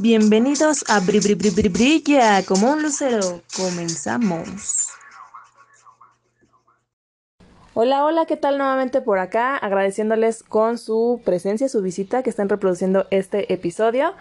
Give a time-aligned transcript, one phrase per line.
[0.00, 3.42] Bienvenidos a Bri Bri Bri Bri Brilla como un lucero.
[3.56, 4.88] Comenzamos.
[7.74, 9.56] Hola, hola, ¿qué tal nuevamente por acá?
[9.56, 14.14] Agradeciéndoles con su presencia, su visita que están reproduciendo este episodio.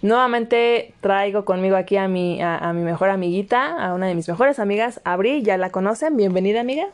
[0.00, 4.58] Nuevamente traigo conmigo aquí a mi, a, mi mejor amiguita, a una de mis mejores
[4.58, 6.16] amigas, Abri, ya la conocen.
[6.16, 6.86] Bienvenida, amiga.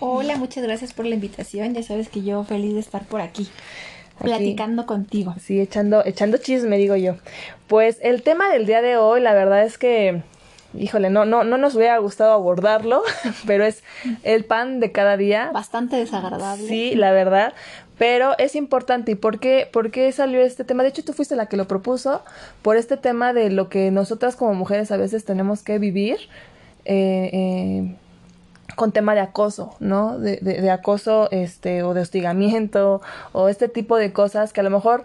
[0.00, 1.72] Hola, muchas gracias por la invitación.
[1.72, 3.48] Ya sabes que yo feliz de estar por aquí
[4.18, 5.34] platicando contigo.
[5.40, 7.16] Sí, echando, echando chisme, digo yo.
[7.66, 10.22] Pues el tema del día de hoy, la verdad es que,
[10.74, 13.02] híjole, no, no, no nos hubiera gustado abordarlo,
[13.46, 13.82] pero es
[14.22, 15.50] el pan de cada día.
[15.52, 16.66] Bastante desagradable.
[16.66, 17.54] Sí, la verdad.
[17.98, 19.12] Pero es importante.
[19.12, 20.84] ¿Y por qué, por qué salió este tema?
[20.84, 22.22] De hecho, tú fuiste la que lo propuso
[22.62, 26.16] por este tema de lo que nosotras como mujeres a veces tenemos que vivir.
[26.84, 27.96] Eh, eh,
[28.78, 30.20] con tema de acoso, ¿no?
[30.20, 34.70] De, de, acoso, este, o de hostigamiento, o este tipo de cosas que a lo
[34.70, 35.04] mejor,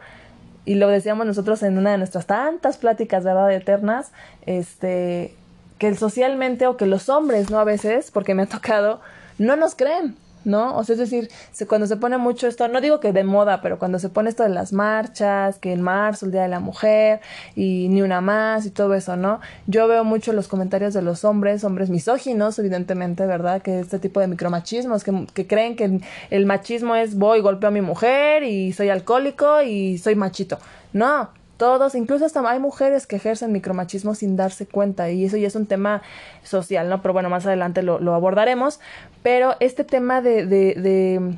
[0.63, 3.51] y lo decíamos nosotros en una de nuestras tantas pláticas, ¿verdad?
[3.51, 4.11] Eternas,
[4.45, 5.33] este,
[5.79, 7.57] que socialmente, o que los hombres, ¿no?
[7.59, 9.01] A veces, porque me ha tocado,
[9.39, 10.75] no nos creen, ¿no?
[10.77, 11.29] O sea, es decir,
[11.67, 14.43] cuando se pone mucho esto, no digo que de moda, pero cuando se pone esto
[14.43, 17.21] de las marchas, que en marzo, el Día de la Mujer,
[17.55, 19.39] y ni una más, y todo eso, ¿no?
[19.67, 23.61] Yo veo mucho los comentarios de los hombres, hombres misóginos, evidentemente, ¿verdad?
[23.61, 27.71] Que este tipo de micromachismos, que, que creen que el machismo es voy, golpeo a
[27.71, 30.57] mi mujer, y soy alcohólico, y soy machito.
[30.93, 35.47] No, todos, incluso hasta hay mujeres que ejercen micromachismo sin darse cuenta y eso ya
[35.47, 36.01] es un tema
[36.43, 37.01] social, ¿no?
[37.01, 38.79] Pero bueno, más adelante lo, abordaremos.
[39.21, 41.37] Pero este tema de, de, de,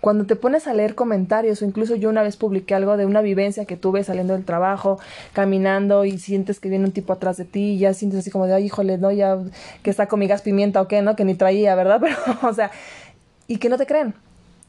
[0.00, 3.20] cuando te pones a leer comentarios o incluso yo una vez publiqué algo de una
[3.20, 4.98] vivencia que tuve saliendo del trabajo,
[5.32, 8.46] caminando y sientes que viene un tipo atrás de ti y ya sientes así como
[8.46, 9.38] de, ay, híjole, no, ya
[9.84, 11.14] que está con mi gas pimienta o qué, ¿no?
[11.14, 12.00] Que ni traía, ¿verdad?
[12.02, 12.72] Pero, o sea,
[13.46, 14.14] y que no te creen.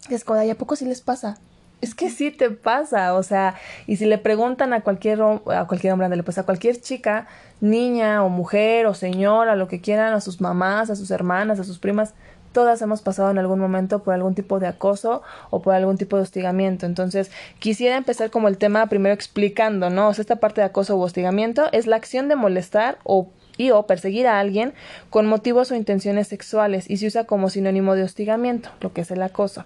[0.09, 1.39] Es como, ay, ¿a poco sí les pasa?
[1.83, 3.55] Es que sí te pasa, o sea,
[3.87, 7.27] y si le preguntan a cualquier, a cualquier hombre, pues a cualquier chica,
[7.59, 11.65] niña o mujer o señora, lo que quieran, a sus mamás, a sus hermanas, a
[11.65, 12.13] sus primas,
[12.53, 16.15] todas hemos pasado en algún momento por algún tipo de acoso o por algún tipo
[16.15, 16.85] de hostigamiento.
[16.85, 20.07] Entonces, quisiera empezar como el tema primero explicando, ¿no?
[20.07, 23.71] O sea, esta parte de acoso o hostigamiento es la acción de molestar o y
[23.71, 24.73] o perseguir a alguien
[25.09, 29.11] con motivos o intenciones sexuales y se usa como sinónimo de hostigamiento, lo que es
[29.11, 29.63] el acoso.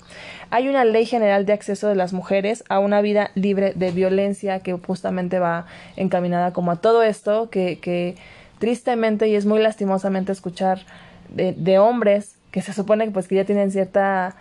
[0.49, 4.59] Hay una ley general de acceso de las mujeres a una vida libre de violencia
[4.59, 5.65] que justamente va
[5.95, 8.15] encaminada como a todo esto que, que
[8.59, 10.81] tristemente y es muy lastimosamente escuchar
[11.29, 14.35] de, de hombres que se supone que pues que ya tienen cierta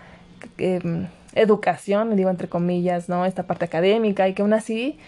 [0.58, 3.26] eh, educación, digo entre comillas, ¿no?
[3.26, 4.98] Esta parte académica y que aún así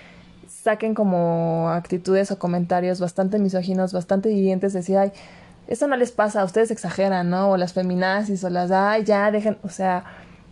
[0.48, 5.12] saquen como actitudes o comentarios bastante misóginos, bastante hirientes, decir, ay,
[5.68, 7.50] eso no les pasa, ustedes exageran, ¿no?
[7.50, 10.04] O las feminazis, o las, ay, ya, dejen, o sea,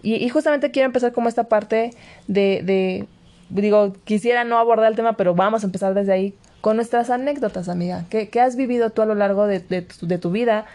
[0.03, 1.91] y, justamente quiero empezar como esta parte
[2.29, 3.09] de, de,
[3.49, 7.69] digo, quisiera no abordar el tema, pero vamos a empezar desde ahí con nuestras anécdotas,
[7.69, 8.05] amiga.
[8.09, 10.67] ¿Qué, qué has vivido tú a lo largo de, de, tu, de tu vida?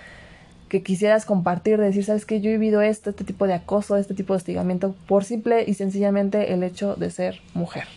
[0.68, 3.98] que quisieras compartir, de decir, sabes que yo he vivido esto, este tipo de acoso,
[3.98, 7.90] este tipo de hostigamiento, por simple y sencillamente el hecho de ser mujer.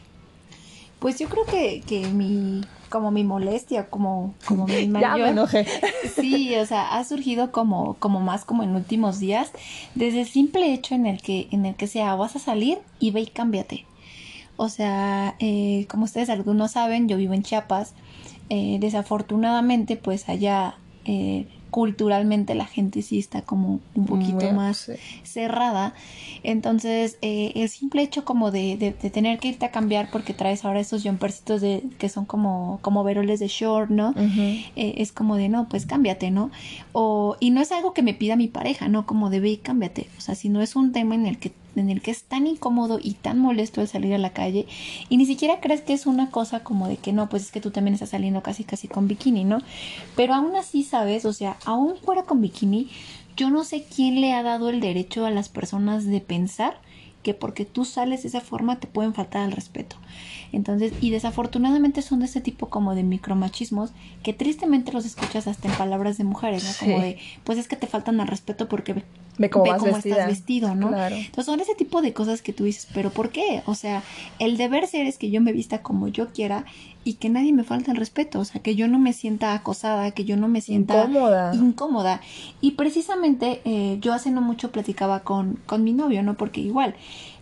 [1.05, 5.11] Pues yo creo que, que mi, como mi molestia, como, como mi mayor...
[5.19, 5.67] ya me enojé.
[6.17, 9.51] sí, o sea, ha surgido como, como más como en últimos días,
[9.95, 13.11] desde el simple hecho en el que, en el que sea, vas a salir y
[13.11, 13.85] ve y cámbiate.
[14.57, 17.93] O sea, eh, como ustedes algunos saben, yo vivo en Chiapas.
[18.49, 24.93] Eh, desafortunadamente, pues allá eh, culturalmente la gente sí está como un poquito más
[25.25, 25.93] cerrada.
[26.45, 30.65] Entonces, eh, el simple hecho como de, de, tener que irte a cambiar porque traes
[30.65, 34.15] ahora esos jumpercitos de, que son como, como veroles de short, ¿no?
[34.17, 36.53] Eh, es como de, no, pues cámbiate, ¿no?
[36.93, 39.05] O, y no es algo que me pida mi pareja, ¿no?
[39.05, 40.07] Como de ve y cámbiate.
[40.17, 42.47] O sea, si no es un tema en el que en el que es tan
[42.47, 44.67] incómodo y tan molesto el salir a la calle
[45.09, 47.61] y ni siquiera crees que es una cosa como de que no, pues es que
[47.61, 49.59] tú también estás saliendo casi casi con bikini, ¿no?
[50.17, 51.25] Pero aún así, ¿sabes?
[51.25, 52.89] O sea, aún fuera con bikini,
[53.37, 56.79] yo no sé quién le ha dado el derecho a las personas de pensar
[57.25, 59.97] que porque tú sales de esa forma te pueden faltar al respeto.
[60.53, 63.91] Entonces, y desafortunadamente son de ese tipo como de micromachismos
[64.23, 66.71] que tristemente los escuchas hasta en palabras de mujeres, ¿no?
[66.79, 69.03] Como de, pues es que te faltan al respeto porque
[69.39, 70.89] ve cómo, estás vestido, ¿no?
[70.89, 73.63] Entonces son ese tipo de cosas que tú dices, pero ¿por qué?
[73.67, 74.03] O sea,
[74.39, 76.65] el deber ser es que yo me vista como yo quiera
[77.05, 80.11] y que nadie me falte el respeto, o sea, que yo no me sienta acosada,
[80.13, 81.55] que yo no me sienta incómoda.
[81.55, 82.21] incómoda.
[82.61, 86.35] Y precisamente eh, yo hace no mucho platicaba con, con mi novio, ¿no?
[86.35, 86.95] Porque igual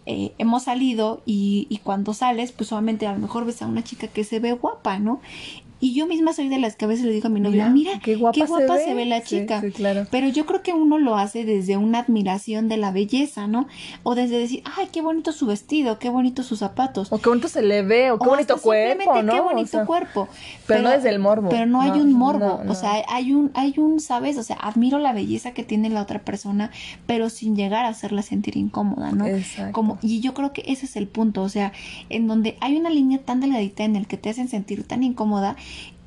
[0.04, 3.84] eh, hemos salido y, y cuando sales, pues solamente a lo mejor ves a una
[3.84, 5.20] chica que se ve guapa, ¿no?
[5.82, 7.98] Y yo misma soy de las que a veces le digo a mi novio, mira,
[7.98, 9.04] qué guapa, se, ve.
[9.04, 9.60] la chica.
[9.60, 10.06] Sí, claro.
[10.12, 13.66] Pero yo creo que uno lo hace desde una admiración de la belleza, ¿no?
[14.04, 17.10] O desde decir, ay, qué bonito su vestido, qué bonito sus zapatos.
[17.10, 19.32] O qué bonito se le ve, o qué bonito cuerpo, ¿no?
[19.32, 20.28] Qué bonito cuerpo.
[20.68, 21.48] Pero, no desde el morbo.
[21.48, 22.62] Pero no, hay un morbo.
[22.68, 24.38] o sea, hay un, hay un, ¿sabes?
[24.38, 26.70] O sea, admiro la belleza que tiene la otra persona,
[27.08, 29.26] pero sin llegar a hacerla sentir incómoda, ¿no?
[29.26, 29.72] Exacto.
[29.72, 31.42] Como, y yo creo que ese es el punto.
[31.42, 31.72] O sea,
[32.08, 35.56] en donde hay una línea tan delgadita en el que te hacen sentir tan incómoda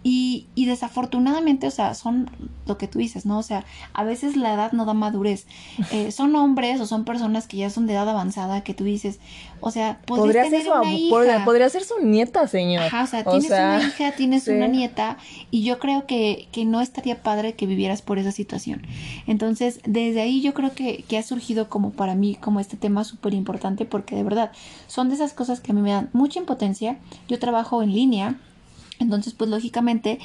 [0.08, 2.30] y, y, desafortunadamente, o sea, son
[2.68, 3.40] lo que tú dices, ¿no?
[3.40, 5.48] O sea, a veces la edad no da madurez.
[5.92, 9.20] Eh, son hombres o son personas que ya son de edad avanzada que tú dices,
[9.62, 11.44] o sea, podría ser su una hija.
[11.44, 12.84] Podría, ser su nieta, señor.
[12.84, 15.18] Ajá, o sea, tienes una hija, tienes una nieta
[15.50, 18.84] y yo creo que, que no estaría padre que vivieras por esa situación.
[19.26, 23.06] Entonces, desde ahí yo creo que, que ha surgido como para mí, como este tema
[23.06, 24.52] súper importante porque de verdad
[24.86, 27.00] son de esas cosas que a mí me dan mucha impotencia.
[27.28, 28.36] Yo trabajo en línea
[29.00, 30.20] entonces, pues lógicamente,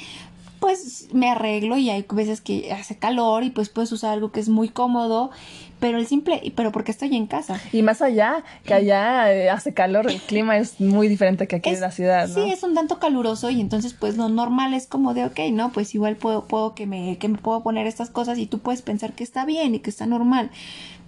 [0.61, 4.39] pues me arreglo y hay veces que hace calor y pues puedes usar algo que
[4.39, 5.31] es muy cómodo,
[5.79, 7.59] pero el simple, pero porque estoy en casa.
[7.73, 11.71] Y más allá, que allá eh, hace calor, el clima es muy diferente que aquí
[11.71, 12.35] en la ciudad, ¿no?
[12.35, 15.71] Sí, es un tanto caluroso y entonces pues lo normal es como de, ok, no,
[15.71, 18.83] pues igual puedo, puedo que me, que me puedo poner estas cosas y tú puedes
[18.83, 20.51] pensar que está bien y que está normal,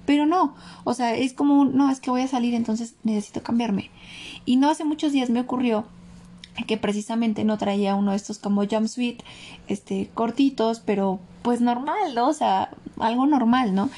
[0.07, 3.91] pero no, o sea, es como, no, es que voy a salir, entonces necesito cambiarme.
[4.45, 5.85] Y no hace muchos días me ocurrió
[6.67, 9.21] que precisamente no traía uno de estos como jumpsuit,
[9.67, 12.29] este, cortitos, pero pues normal, ¿no?
[12.29, 12.69] O sea,
[12.99, 13.89] algo normal, ¿no?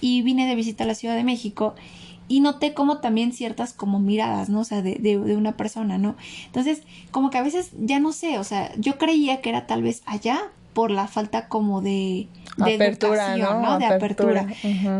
[0.00, 1.74] Y vine de visita a la Ciudad de México
[2.28, 4.60] y noté como también ciertas como miradas, ¿no?
[4.60, 6.16] O sea, de, de, de, una persona, ¿no?
[6.46, 9.82] Entonces, como que a veces ya no sé, o sea, yo creía que era tal
[9.82, 10.40] vez allá
[10.74, 12.28] por la falta como de,
[12.58, 13.78] de apertura, ¿no?
[13.78, 14.46] De apertura.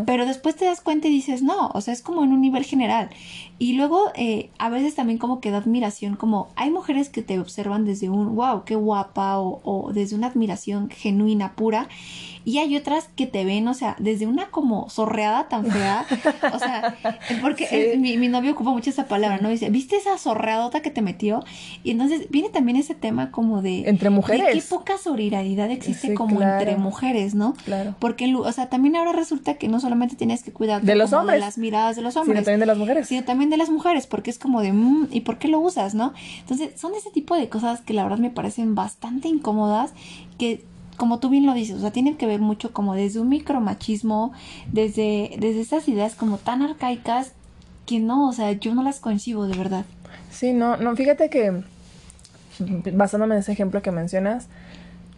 [0.06, 2.64] Pero después te das cuenta y dices, no, o sea, es como en un nivel
[2.64, 3.10] general.
[3.58, 7.38] Y luego eh, a veces también como que da admiración, como hay mujeres que te
[7.38, 11.88] observan desde un, wow, qué guapa, o, o desde una admiración genuina, pura.
[12.44, 16.04] Y hay otras que te ven, o sea, desde una como sorreada tan fea.
[16.52, 16.96] O sea,
[17.42, 19.48] porque mi, mi, novio ocupa mucho esa palabra, ¿no?
[19.48, 21.42] Dice, ¿viste esa sorreadota que te metió?
[21.82, 23.88] Y entonces viene también ese tema como de...
[23.88, 24.46] Entre mujeres.
[24.46, 27.54] De qué poca solidaridad existe como entre mujeres, ¿no?
[27.64, 27.94] Claro.
[27.98, 31.40] Porque, o sea, también ahora resulta que no solamente tienes que cuidar de los hombres.
[31.40, 32.36] de las miradas de los hombres.
[32.36, 33.08] Sino también de las mujeres.
[33.08, 35.94] Sino también de las mujeres, porque es como de, mmm, ¿y por qué lo usas,
[35.94, 36.12] no?
[36.40, 39.92] Entonces, son ese tipo de cosas que la verdad me parecen bastante incómodas,
[40.38, 40.64] que
[40.96, 44.32] como tú bien lo dices, o sea, tiene que ver mucho como desde un micromachismo,
[44.72, 47.32] desde, desde esas ideas como tan arcaicas
[47.86, 49.84] que no, o sea, yo no las coincido de verdad.
[50.30, 51.62] Sí, no, no, fíjate que
[52.92, 54.48] basándome en ese ejemplo que mencionas,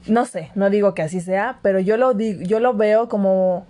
[0.06, 3.66] no sé, no digo que así sea, pero yo lo digo, yo lo veo como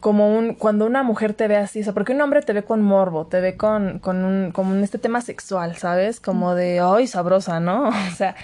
[0.00, 2.62] como un cuando una mujer te ve así, o sea, porque un hombre te ve
[2.62, 6.20] con morbo, te ve con con un como este tema sexual, ¿sabes?
[6.20, 7.88] Como de, "Ay, sabrosa", ¿no?
[8.12, 8.34] O sea,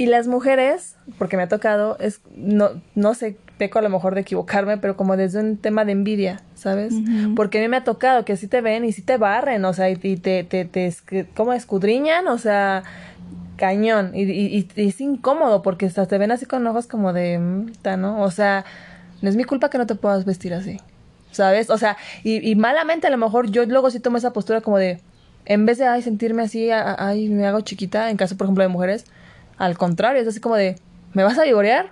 [0.00, 4.14] y las mujeres, porque me ha tocado, es, no, no sé, peco a lo mejor
[4.14, 6.94] de equivocarme, pero como desde un tema de envidia, ¿sabes?
[7.36, 9.74] Porque a mí me ha tocado que sí te ven y sí te barren, o
[9.74, 10.94] sea, y, te, te, te,
[11.36, 12.82] como escudriñan, o sea,
[13.58, 14.12] cañón.
[14.14, 17.38] Y, y, y, es incómodo porque hasta te ven así con ojos como de,
[17.98, 18.22] ¿no?
[18.22, 18.64] O sea,
[19.20, 20.78] no es mi culpa que no te puedas vestir así,
[21.30, 21.68] ¿sabes?
[21.68, 24.78] O sea, y, y malamente a lo mejor yo luego sí tomo esa postura como
[24.78, 24.98] de,
[25.44, 28.68] en vez de, ay, sentirme así, ay, me hago chiquita, en caso, por ejemplo, de
[28.68, 29.04] mujeres,
[29.60, 30.76] al contrario, es así como de,
[31.12, 31.90] ¿me vas a vivorear?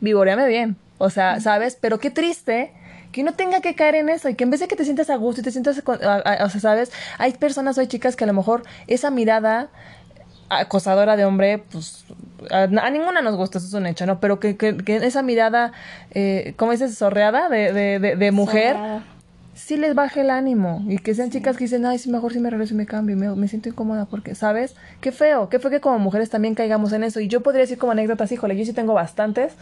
[0.00, 0.76] Vivoreame bien.
[0.96, 1.76] O sea, ¿sabes?
[1.78, 2.72] Pero qué triste
[3.12, 5.10] que uno tenga que caer en eso y que en vez de que te sientas
[5.10, 6.92] a gusto y te sientas, o sea, ¿sabes?
[7.18, 9.68] Hay personas o hay chicas que a lo mejor esa mirada
[10.48, 12.06] acosadora de hombre, pues
[12.50, 14.18] a, ninguna nos gusta, eso es un hecho, ¿no?
[14.18, 15.72] Pero que, que, que esa mirada,
[16.12, 16.96] eh, ¿cómo dices?
[16.96, 18.76] Sorreada de, de, de, de mujer
[19.54, 22.40] sí les baje el ánimo y que sean chicas que dicen, ay, sí, mejor si
[22.40, 24.74] me regreso y me cambio, me, me siento incómoda porque, ¿sabes?
[25.00, 27.20] Qué feo, qué feo que como mujeres también caigamos en eso.
[27.20, 29.54] Y yo podría decir como anécdotas, híjole, yo sí tengo bastantes.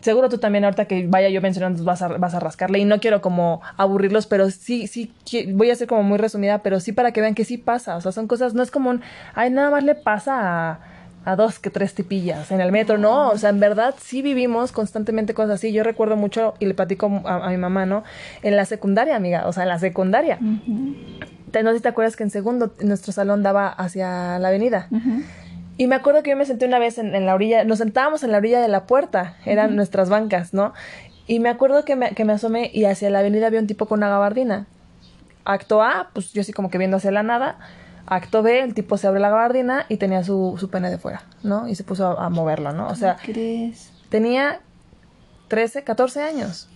[0.00, 3.00] Seguro tú también ahorita que vaya yo mencionando vas a, vas a rascarle y no
[3.00, 5.12] quiero como aburrirlos, pero sí, sí,
[5.52, 8.00] voy a ser como muy resumida, pero sí para que vean que sí pasa, o
[8.00, 9.00] sea, son cosas, no es como un,
[9.34, 10.80] ay, nada más le pasa a
[11.26, 13.30] a dos que tres tipillas en el metro, ¿no?
[13.30, 15.72] O sea, en verdad sí vivimos constantemente cosas así.
[15.72, 18.04] Yo recuerdo mucho, y le platico a, mi mamá, ¿no?
[18.42, 20.38] En la secundaria, amiga, o sea, en la secundaria.
[20.40, 24.88] No sé si te acuerdas que en segundo nuestro salón daba hacia la avenida.
[25.76, 28.30] Y me acuerdo que yo me senté una vez en, la orilla, nos sentábamos en
[28.30, 30.74] la orilla de la puerta, eran nuestras bancas, ¿no?
[31.26, 33.86] Y me acuerdo que me, que me asomé y hacia la avenida había un tipo
[33.86, 34.66] con una gabardina.
[35.44, 37.58] Acto A, pues yo así como que viendo hacia la nada
[38.06, 41.22] Acto B, el tipo se abre la gabardina y tenía su, su pene de fuera,
[41.42, 41.68] ¿no?
[41.68, 42.86] Y se puso a, moverlo, ¿no?
[42.88, 43.92] O sea, crees?
[44.08, 44.60] tenía
[45.48, 46.68] 13, 14 años.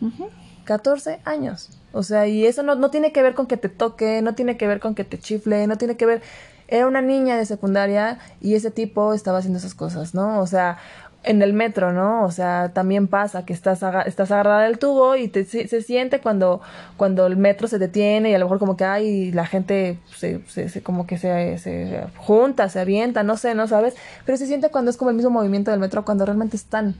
[0.64, 1.70] 14 años.
[1.92, 4.56] O sea, y eso no, no tiene que ver con que te toque, no tiene
[4.56, 6.22] que ver con que te chifle, no tiene que ver...
[6.68, 10.40] era una niña de secundaria y ese tipo estaba haciendo esas cosas, ¿no?
[10.40, 10.78] O sea,
[11.22, 12.24] en el metro, ¿no?
[12.24, 16.62] O sea, también pasa que estás, estás agarrada del tubo y te, se, siente cuando,
[16.96, 20.40] cuando el metro se detiene y a lo mejor como que hay la gente se,
[20.48, 24.70] se, como que se, se junta, se avienta, no sé, no sabes, pero se siente
[24.70, 26.94] cuando es como el mismo movimiento del metro cuando realmente están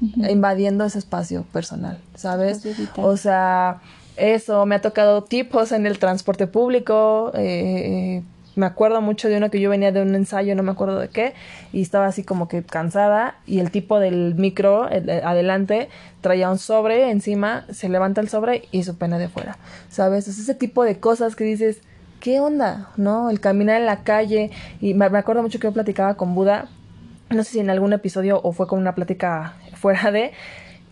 [0.00, 2.62] invadiendo ese espacio personal, ¿sabes?
[2.96, 3.80] O sea,
[4.16, 8.22] eso, me ha tocado tipos en el transporte público, eh,
[8.56, 11.08] me acuerdo mucho de uno que yo venía de un ensayo, no me acuerdo de
[11.08, 11.34] qué,
[11.72, 15.88] y estaba así como que cansada y el tipo del micro adelante
[16.20, 19.58] traía un sobre encima, se levanta el sobre y su pena de fuera,
[19.88, 20.28] ¿sabes?
[20.28, 21.80] Es ese tipo de cosas que dices,
[22.20, 22.90] ¿qué onda?
[22.96, 23.28] ¿No?
[23.30, 26.68] El caminar en la calle y me, acuerdo mucho que yo platicaba con Buda,
[27.30, 30.32] no sé si en algún episodio o fue con una plática fuera de,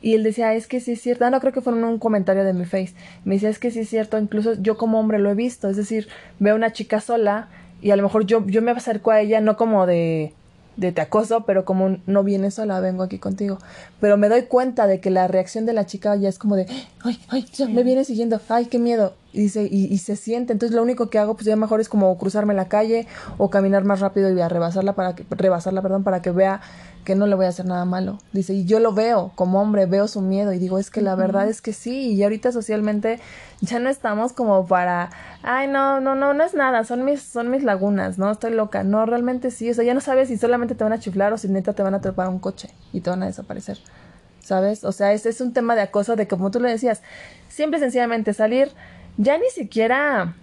[0.02, 2.44] y él decía, es que sí es cierto, ah, no creo que fue un comentario
[2.44, 2.94] de mi face,
[3.24, 5.76] me decía, es que sí es cierto, incluso yo como hombre lo he visto, es
[5.76, 6.08] decir,
[6.40, 7.48] veo una chica sola
[7.80, 10.34] y a lo mejor yo, yo me acerco a ella no como de,
[10.76, 13.58] de te acoso, pero como no vienes sola, vengo aquí contigo.
[14.00, 16.66] Pero me doy cuenta de que la reacción de la chica ya es como de,
[17.02, 19.14] ay, ay, ya me viene siguiendo, ay, qué miedo.
[19.32, 20.52] Y, dice, y, y, se siente.
[20.52, 23.06] Entonces lo único que hago, pues ya mejor es como cruzarme la calle
[23.38, 26.60] o caminar más rápido y a rebasarla para que, rebasarla, perdón, para que vea
[27.04, 28.18] que no le voy a hacer nada malo.
[28.32, 31.14] Dice, y yo lo veo como hombre, veo su miedo y digo, es que la
[31.14, 33.20] verdad es que sí, y ahorita socialmente
[33.60, 35.10] ya no estamos como para,
[35.42, 38.30] ay, no, no, no, no es nada, son mis, son mis lagunas, ¿no?
[38.30, 38.84] Estoy loca.
[38.84, 41.38] No, realmente sí, o sea, ya no sabes si solamente te van a chiflar o
[41.38, 43.78] si neta te van a atrapar un coche y te van a desaparecer.
[44.40, 44.82] ¿Sabes?
[44.84, 47.02] O sea, ese es un tema de acoso de como tú le decías,
[47.48, 48.72] siempre sencillamente salir,
[49.16, 50.34] ya ni siquiera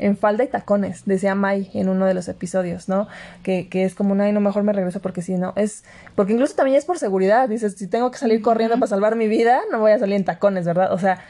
[0.00, 3.06] en falda y tacones, decía Mai en uno de los episodios, ¿no?
[3.42, 5.84] Que, que es como, ay, no, mejor me regreso porque si no, es,
[6.16, 9.28] porque incluso también es por seguridad, dices, si tengo que salir corriendo para salvar mi
[9.28, 10.92] vida, no voy a salir en tacones, ¿verdad?
[10.92, 11.22] O sea,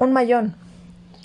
[0.00, 0.56] un mayón,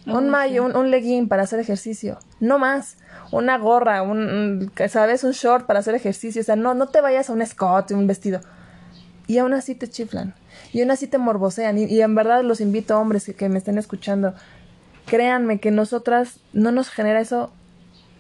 [0.06, 2.98] un mayón, un, legging para hacer ejercicio, no más,
[3.32, 5.24] una gorra, un, ¿sabes?
[5.24, 8.08] Un short para hacer ejercicio, o sea, no, no te vayas a un escote, un
[8.08, 8.40] vestido.
[9.26, 10.36] Y aún así te chiflan,
[10.72, 13.80] y aún así te morbosean, y, en verdad los invito, hombres que, que me estén
[13.80, 14.36] escuchando,
[15.08, 17.52] créanme que nosotras no nos genera eso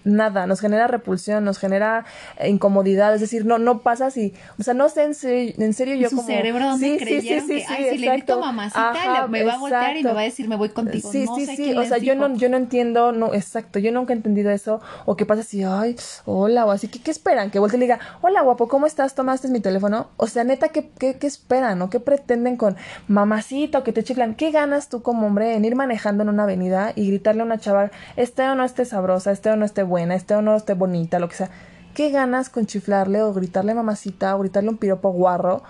[0.07, 2.05] nada, nos genera repulsión, nos genera
[2.39, 5.73] eh, incomodidad, es decir, no no pasa así, o sea, no sé en serio, en
[5.73, 9.97] serio yo su cerebro donde creyeron que, ay, si le mamacita, me va a voltear
[9.97, 12.35] y me va a decir, me voy contigo, sí, sí, sí, o sea, yo no,
[12.35, 15.95] yo no entiendo, no, exacto, yo nunca he entendido eso, o qué pasa si, ay,
[16.25, 17.51] hola, o así, ¿qué, qué esperan?
[17.51, 19.15] Que vuelva y le diga, hola, guapo, ¿cómo estás?
[19.15, 20.07] ¿Tomaste mi teléfono?
[20.17, 24.03] O sea, neta, ¿qué, qué, qué esperan, o qué pretenden con mamacita, o que te
[24.03, 24.35] chiflan?
[24.35, 27.59] ¿Qué ganas tú como hombre en ir manejando en una avenida y gritarle a una
[27.59, 30.73] chava, este o no esté sabrosa, este o no esté buena, esté o no esté
[30.73, 31.49] bonita, lo que sea.
[31.93, 35.63] ¿Qué ganas con chiflarle o gritarle mamacita o gritarle un piropo guarro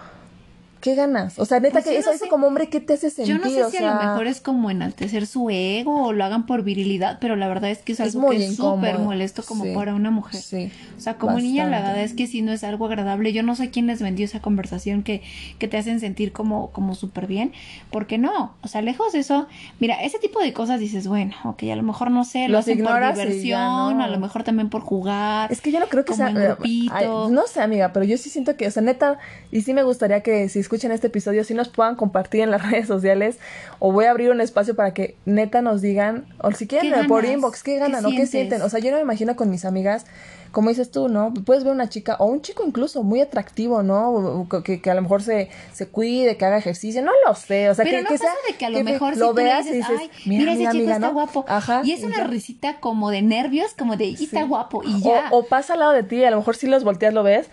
[0.81, 1.39] ¿Qué ganas?
[1.39, 3.36] O sea, neta, pues que eso es como hombre, ¿qué te hace sentir?
[3.36, 6.46] Yo no sé si a lo mejor es como enaltecer su ego o lo hagan
[6.46, 9.96] por virilidad, pero la verdad es que es algo que es súper molesto como para
[9.96, 10.41] una mujer.
[10.41, 13.34] Sí, o sea, como niña, la verdad es que si no es algo agradable.
[13.34, 15.22] Yo no sé quién les vendió esa conversación que,
[15.60, 17.53] que te hacen sentir como, como súper bien,
[17.91, 19.48] porque no, o sea, lejos de eso,
[19.79, 22.84] mira, ese tipo de cosas dices, bueno, ok, a lo mejor no sé, lo hacen
[22.84, 25.51] por diversión, a lo mejor también por jugar.
[25.51, 26.29] Es que yo no creo que sea.
[26.63, 29.17] Eh, no sé, amiga, pero yo sí siento que, o sea, neta,
[29.51, 32.62] y sí me gustaría que si escuchen este episodio si nos puedan compartir en las
[32.69, 33.38] redes sociales
[33.79, 37.25] o voy a abrir un espacio para que neta nos digan o si quieren por
[37.25, 38.62] inbox qué ganan o qué sienten.
[38.62, 40.05] O sea, yo no me imagino con mis amigas
[40.51, 41.34] como dices tú, ¿no?
[41.34, 44.48] Puedes ver una chica o un chico incluso muy atractivo, ¿no?
[44.63, 47.75] Que, que a lo mejor se, se cuide, que haga ejercicio, no lo sé, o
[47.75, 49.93] sea, que, no que pasa de que a lo mejor si lo veas dices, y
[49.93, 51.46] dices, mira, ese chico está guapo.
[51.48, 55.27] Ajá, y es una risita como de nervios, como de, y está guapo, y ya.
[55.31, 57.50] O, o, pasa al lado de ti, a lo mejor si los volteas lo ves,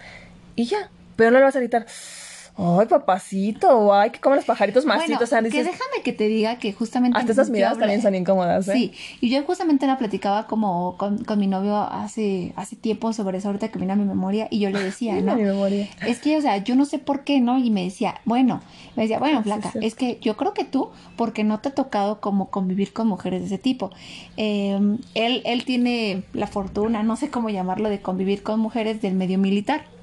[0.56, 1.86] y ya, pero no le vas a gritar
[2.56, 5.22] ay, papacito, ay, que como los pajaritos macitos.
[5.22, 7.18] o sea, que déjame que te diga que justamente...
[7.18, 8.72] Hasta esas miradas también son incómodas, ¿eh?
[8.72, 13.38] Sí, y yo justamente la platicaba como con, con, mi novio hace, hace tiempo sobre
[13.38, 15.34] eso, ahorita que vino a mi memoria, y yo le decía, ¿no?
[15.34, 15.88] mi memoria.
[16.06, 17.58] Es que, o sea, yo no sé por qué, ¿no?
[17.58, 18.60] Y me decía, bueno,
[18.94, 22.20] me decía, bueno, flaca, es que yo creo que tú, porque no te ha tocado
[22.20, 23.90] como convivir con mujeres de ese tipo.
[24.36, 29.14] Em, él, él tiene la fortuna, no sé cómo llamarlo, de convivir con mujeres del
[29.14, 29.93] medio militar.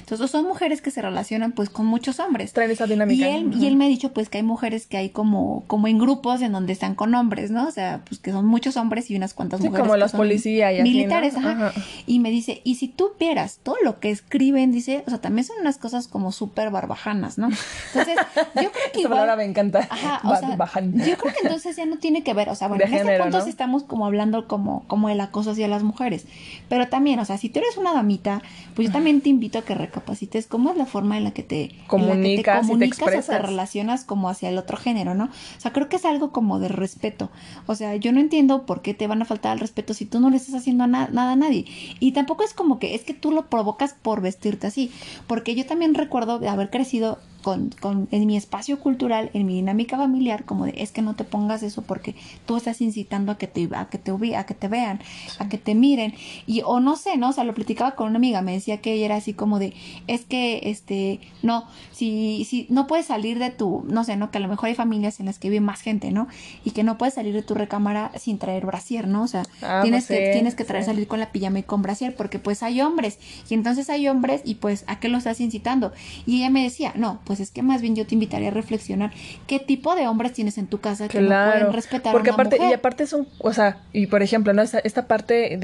[0.00, 2.52] Entonces son mujeres que se relacionan pues con muchos hombres.
[2.52, 3.28] Traen esa dinámica.
[3.28, 5.88] Y él, y él me ha dicho pues que hay mujeres que hay como, como
[5.88, 7.66] en grupos en donde están con hombres, ¿no?
[7.66, 9.80] O sea, pues que son muchos hombres y unas cuantas mujeres.
[9.80, 11.72] como las policías y Militares, ajá.
[12.06, 15.44] Y me dice, y si tú vieras todo lo que escriben, dice, o sea, también
[15.44, 17.48] son unas cosas como súper barbajanas, ¿no?
[17.88, 19.20] Entonces, yo creo que igual...
[19.20, 19.86] palabra me encanta.
[19.90, 22.84] Ajá, o sea, yo creo que entonces ya no tiene que ver, o sea, bueno,
[22.84, 26.26] en este punto estamos como hablando como, como el acoso hacia las mujeres.
[26.68, 28.42] Pero también, o sea, si tú eres una damita,
[28.74, 31.42] pues yo también te invito a que recapacites cómo es la forma en la que
[31.42, 33.28] te comunicas, que te, y te expresas.
[33.28, 35.24] o te relacionas como hacia el otro género, ¿no?
[35.24, 37.30] O sea, creo que es algo como de respeto.
[37.66, 40.20] O sea, yo no entiendo por qué te van a faltar al respeto si tú
[40.20, 41.66] no le estás haciendo nada a nadie.
[42.00, 44.90] Y tampoco es como que es que tú lo provocas por vestirte así,
[45.26, 49.54] porque yo también recuerdo de haber crecido con, con, en mi espacio cultural, en mi
[49.54, 52.14] dinámica familiar, como de es que no te pongas eso porque
[52.46, 55.00] tú estás incitando a que te a que te a que te vean,
[55.38, 56.14] a que te miren
[56.46, 58.92] y o no sé, no, o sea, lo platicaba con una amiga, me decía que
[58.94, 59.74] ella era así como de
[60.06, 64.38] es que este no, si si no puedes salir de tu, no sé, no, que
[64.38, 66.28] a lo mejor hay familias en las que vive más gente, ¿no?
[66.64, 69.24] Y que no puedes salir de tu recámara sin traer brasier, ¿no?
[69.24, 71.82] O sea, ah, tienes pues que tienes que traer salir con la pijama y con
[71.82, 73.18] brasier porque pues hay hombres
[73.48, 75.92] y entonces hay hombres y pues a qué lo estás incitando?
[76.26, 79.12] Y ella me decía, "No, pues es que más bien yo te invitaría a reflexionar
[79.46, 82.42] qué tipo de hombres tienes en tu casa que no pueden respetar porque a una
[82.42, 82.70] aparte mujer?
[82.70, 85.58] y aparte es un o sea y por ejemplo no esta, esta parte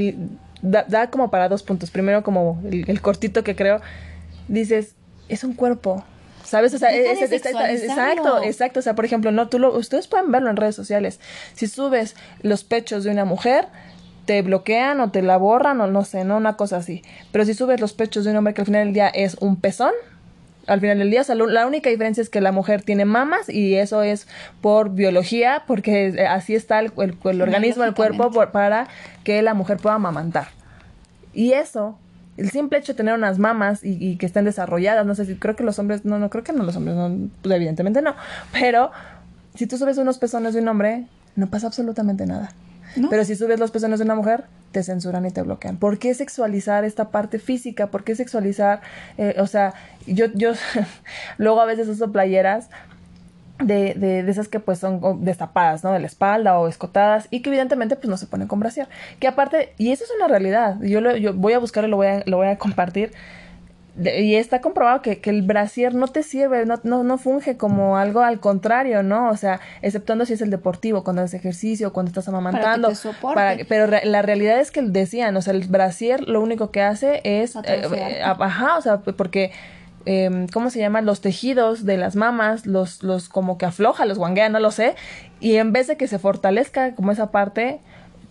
[0.62, 3.80] da, como para dos puntos primero como el, cortito que creo
[4.48, 4.94] dices
[5.28, 6.04] es un cuerpo
[6.44, 6.72] ¿Sabes?
[6.72, 8.80] O sea, es, exacto, exacto.
[8.80, 11.20] O sea, por ejemplo, no, tú lo, ustedes pueden verlo en redes sociales.
[11.52, 13.68] Si subes los pechos de una mujer,
[14.28, 16.37] te bloquean o te la borran o no sé, ¿no?
[16.37, 17.02] Una cosa así.
[17.32, 19.56] Pero si subes los pechos de un hombre que al final del día es un
[19.56, 19.92] pezón,
[20.68, 21.22] al final del día.
[21.22, 24.28] O sea, la única diferencia es que la mujer tiene mamas y eso es
[24.60, 28.88] por biología, porque así está el, el, organismo, el cuerpo, para
[29.25, 30.48] que la mujer pueda amamantar.
[31.32, 31.98] Y eso,
[32.37, 35.56] el simple hecho de tener unas mamas y, que estén desarrolladas, no sé si creo
[35.56, 38.14] que los hombres, no, no creo que no los hombres, no, pues evidentemente no,
[38.52, 38.90] pero
[39.54, 41.06] si tú subes unos pezones de un hombre,
[41.37, 42.52] no pasa absolutamente nada.
[43.11, 45.76] Pero si subes los pezones de una mujer, te censuran y te bloquean.
[45.76, 47.88] ¿Por qué sexualizar esta parte física?
[47.88, 48.80] ¿Por qué sexualizar?
[49.16, 49.75] Eh, o sea,
[50.07, 50.52] yo, yo
[51.38, 52.68] luego a veces uso playeras
[53.61, 55.92] de, de, de, esas que pues son destapadas, ¿no?
[55.92, 58.88] De la espalda o escotadas y que evidentemente pues no se ponen con brasier.
[59.18, 61.97] Que aparte, y eso es una realidad, yo, lo, yo voy a buscar y lo
[61.97, 63.12] voy a, lo voy a compartir
[63.99, 67.97] y está comprobado que, que, el brasier no te sirve, no, no, no, funge como
[67.97, 69.28] algo al contrario, ¿no?
[69.28, 72.93] O sea, exceptuando si es el deportivo, cuando haces ejercicio, cuando estás amamantando.
[73.35, 77.21] Para pero la realidad es que decían, o sea, el brasier lo único que hace
[77.25, 77.57] es...
[77.57, 79.52] Eh, eh, ajá, o sea, porque...
[80.07, 81.02] Eh, ¿Cómo se llama?
[81.02, 84.95] Los tejidos de las mamas, los, los como que afloja, los guanguea, no lo sé.
[85.38, 87.81] Y en vez de que se fortalezca como esa parte,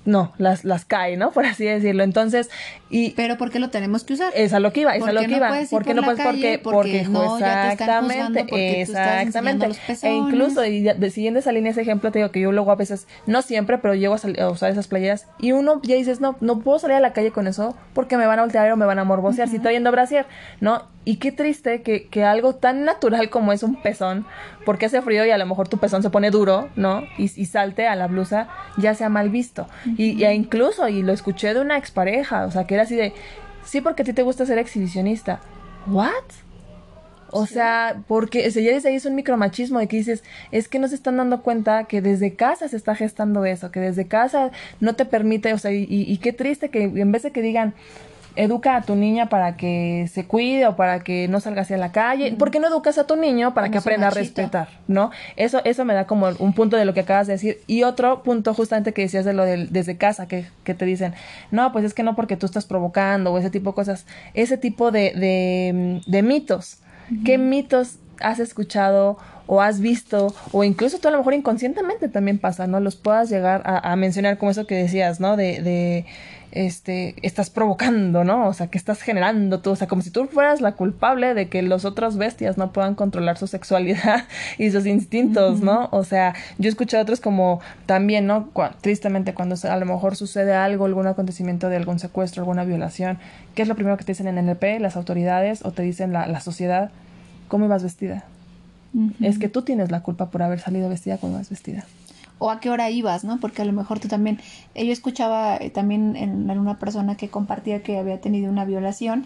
[0.07, 1.31] no, las, las cae, ¿no?
[1.37, 2.03] Por así decirlo.
[2.03, 2.49] Entonces,
[2.89, 3.11] y...
[3.11, 4.31] Pero ¿por qué lo tenemos que usar?
[4.35, 5.51] Es a lo que iba, es a lo que iba.
[5.69, 6.25] ¿Por qué no puedes?
[6.25, 9.67] Porque, porque, no, exactamente, porque exactamente.
[10.01, 12.75] e incluso, y de, siguiendo esa línea, ese ejemplo, te digo que yo luego a
[12.75, 16.59] veces, no siempre, pero llego a, usar esas playeras y uno ya dices, no, no
[16.59, 18.99] puedo salir a la calle con eso porque me van a voltear o me van
[18.99, 19.49] a morbosear.
[19.49, 20.25] Si estoy yendo a brasier,
[20.61, 20.83] ¿no?
[21.07, 24.25] Y qué triste que, que algo tan natural como es un pezón,
[24.65, 27.03] porque hace frío y a lo mejor tu pezón se pone duro, ¿no?
[27.17, 29.69] Y, y salte a la blusa, ya sea mal visto.
[29.85, 33.13] y, y, incluso, y lo escuché de una expareja, o sea, que era así de,
[33.63, 35.39] sí, porque a ti te gusta ser exhibicionista.
[35.85, 36.11] ¿What?
[37.31, 40.89] O sea, porque ya desde ahí es un micromachismo de que dices, es que no
[40.89, 44.95] se están dando cuenta que desde casa se está gestando eso, que desde casa no
[44.95, 47.75] te permite, o sea, y, y qué triste que en vez de que digan,
[48.37, 51.91] educa a tu niña para que se cuide o para que no salga hacia la
[51.91, 52.33] calle.
[52.33, 54.69] ¿Por qué no educas a tu niño para que aprenda a respetar?
[54.87, 55.11] ¿No?
[55.35, 57.59] Eso, eso me da como un punto de lo que acabas de decir.
[57.67, 61.13] Y otro punto justamente que decías de lo del desde casa, que, que te dicen,
[61.51, 64.05] no, pues es que no porque tú estás provocando o ese tipo de cosas.
[64.33, 66.79] Ese tipo de, de, de mitos.
[67.25, 72.37] ¿Qué mitos has escuchado o has visto, o incluso tú a lo mejor inconscientemente también
[72.37, 72.81] pasa, ¿no?
[72.81, 75.37] Los puedas llegar a, a mencionar como eso que decías, ¿no?
[75.37, 76.05] De, de
[76.51, 78.47] este, estás provocando, ¿no?
[78.47, 81.49] O sea, que estás generando tú, o sea, como si tú fueras la culpable de
[81.49, 84.25] que los otros bestias no puedan controlar su sexualidad
[84.57, 85.89] y sus instintos, ¿no?
[85.91, 88.49] O sea, yo he escuchado otros como también, ¿no?
[88.81, 93.19] tristemente cuando a lo mejor sucede algo, algún acontecimiento de algún secuestro, alguna violación,
[93.55, 94.79] ¿qué es lo primero que te dicen en NLP?
[94.79, 96.91] Las autoridades o te dicen la, la sociedad,
[97.47, 98.25] ¿cómo ibas vestida?
[99.21, 101.85] Es que tú tienes la culpa por haber salido vestida como ibas vestida
[102.39, 103.39] o a qué hora ibas, ¿no?
[103.39, 104.39] Porque a lo mejor tú también,
[104.75, 108.65] eh, yo escuchaba eh, también en, en, una persona que compartía que había tenido una
[108.65, 109.25] violación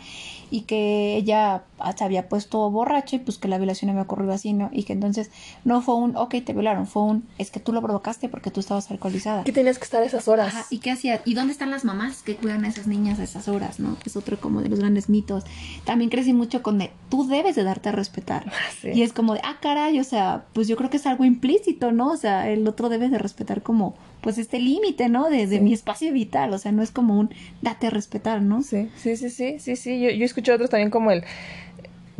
[0.49, 1.63] y que ella
[1.97, 4.69] se había puesto borracha y pues que la violación había ocurrido así, ¿no?
[4.71, 5.31] Y que entonces
[5.63, 8.59] no fue un, ok, te violaron, fue un, es que tú lo provocaste porque tú
[8.59, 9.43] estabas alcoholizada.
[9.43, 10.47] ¿Qué tenías que estar esas horas?
[10.49, 11.21] Ajá, ¿y qué hacías?
[11.25, 13.97] ¿Y dónde están las mamás que cuidan a esas niñas a esas horas, ¿no?
[14.05, 15.43] Es otro como de los grandes mitos.
[15.85, 18.51] También crecí mucho con de, tú debes de darte a respetar.
[18.81, 18.89] Sí.
[18.93, 21.91] Y es como de, ah, caray, o sea, pues yo creo que es algo implícito,
[21.91, 22.11] ¿no?
[22.11, 25.29] O sea, el otro debe de respetar como pues este límite, ¿no?
[25.29, 25.61] Desde sí.
[25.61, 28.61] mi espacio vital, o sea, no es como un date a respetar, ¿no?
[28.61, 29.99] Sí, sí, sí, sí, sí, sí.
[29.99, 31.23] Yo, yo escuché otros también como el,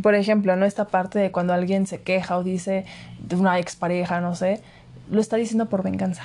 [0.01, 0.65] por ejemplo, ¿no?
[0.65, 2.85] Esta parte de cuando alguien se queja o dice
[3.19, 4.61] de una expareja, no sé,
[5.09, 6.23] lo está diciendo por venganza.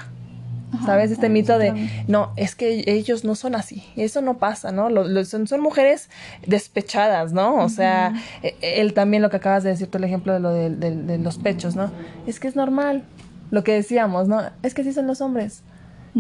[0.85, 1.11] ¿Sabes?
[1.11, 4.89] Este mito de, no, es que ellos no son así, eso no pasa, ¿no?
[5.25, 6.11] son, son, mujeres
[6.47, 7.63] despechadas, ¿no?
[7.63, 10.53] O sea, e, él también lo que acabas de decir, tú el ejemplo de lo
[10.53, 11.91] de, los pechos, ¿no?
[12.27, 13.05] Es que es normal,
[13.51, 14.41] lo que decíamos, ¿no?
[14.63, 15.63] Es que así son los hombres.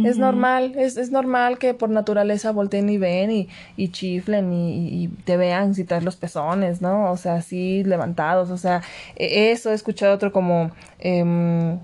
[0.04, 5.04] Es normal, es, es, normal que por naturaleza volteen y ven y, y chiflen y,
[5.04, 7.10] y, te vean si traes los pezones, ¿no?
[7.10, 8.82] O sea, así levantados, o sea,
[9.14, 10.70] e, eso he escuchado otro como...
[10.98, 11.78] Eh,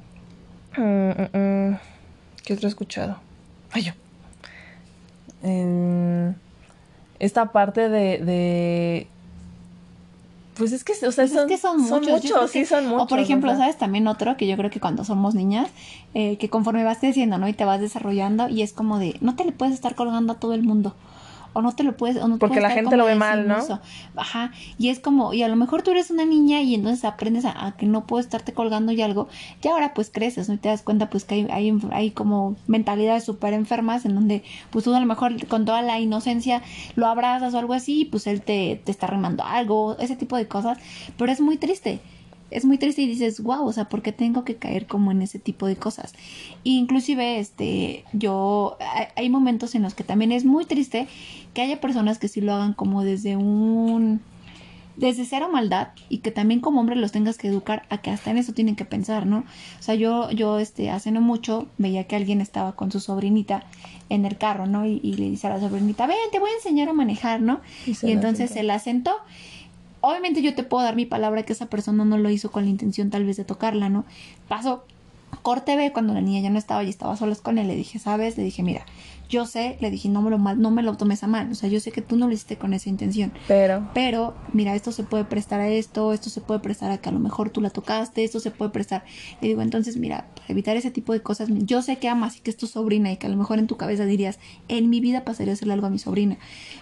[2.44, 3.16] ¿Qué otro he escuchado?
[3.70, 3.92] Ay, yo.
[7.18, 9.06] esta parte de, de
[10.56, 13.02] pues es que, o sea, pues son, muchos, sí son muchos.
[13.04, 13.78] O por ejemplo, ¿sabes?
[13.78, 15.68] También otro que yo creo que cuando somos niñas,
[16.14, 17.48] eh, que conforme vas creciendo, ¿no?
[17.48, 20.36] Y te vas desarrollando y es como de, no te le puedes estar colgando a
[20.36, 20.94] todo el mundo
[21.52, 23.56] o no te lo puedes, o no porque la gente lo ve mal, ¿no?
[24.16, 27.44] Ajá, y es como, y a lo mejor tú eres una niña y entonces aprendes
[27.44, 29.28] a, que no puedo estarte colgando y algo,
[29.62, 30.54] y ahora pues creces, ¿no?
[30.54, 34.42] Y te das cuenta pues que hay, hay, hay como mentalidades súper enfermas en donde
[34.70, 36.62] pues tú a lo mejor con toda la inocencia
[36.94, 40.36] lo abrazas o algo así, y pues él te, te está remando algo, ese tipo
[40.36, 40.78] de cosas,
[41.16, 42.00] pero es muy triste
[42.52, 45.22] es muy triste y dices, wow, o sea, ¿por qué tengo que caer como en
[45.22, 46.14] ese tipo de cosas?
[46.64, 48.76] inclusive, este, yo,
[49.16, 51.08] hay momentos en los que también es muy triste
[51.54, 54.20] que haya personas que sí lo hagan como desde un,
[54.96, 58.30] desde cero maldad y que también como hombre los tengas que educar a que hasta
[58.30, 59.38] en eso tienen que pensar, ¿no?
[59.78, 63.64] O sea, yo, yo, este, hace no mucho veía que alguien estaba con su sobrinita
[64.08, 64.84] en el carro, ¿no?
[64.86, 67.60] Y, le dice a la sobrinita, ven, te voy a enseñar a manejar, ¿no?
[67.86, 69.12] Y, y entonces se la sentó
[70.02, 72.70] obviamente yo te puedo dar mi palabra que esa persona no lo hizo con la
[72.70, 74.04] intención tal vez de tocarla, ¿no?
[74.48, 74.84] Pasó
[75.40, 77.98] corte B cuando la niña ya no estaba y estaba solas con él, le dije,
[77.98, 78.36] ¿sabes?
[78.36, 78.84] Le dije, mira,
[79.32, 81.54] yo sé, le dije, no me lo mal, no me lo tomes a mal, o
[81.54, 83.32] sea, yo sé que tú no lo hiciste con esa intención.
[83.48, 83.88] Pero.
[83.94, 87.12] Pero, mira, esto se puede prestar a esto, esto se puede prestar a que a
[87.12, 89.04] lo mejor tú la tocaste, esto se puede prestar.
[89.40, 92.40] Le digo, entonces, mira, para evitar ese tipo de cosas, yo sé que amas y
[92.40, 95.00] que es tu sobrina y que a lo mejor en tu cabeza dirías, en mi
[95.00, 96.36] vida pasaría a hacerle algo a mi sobrina,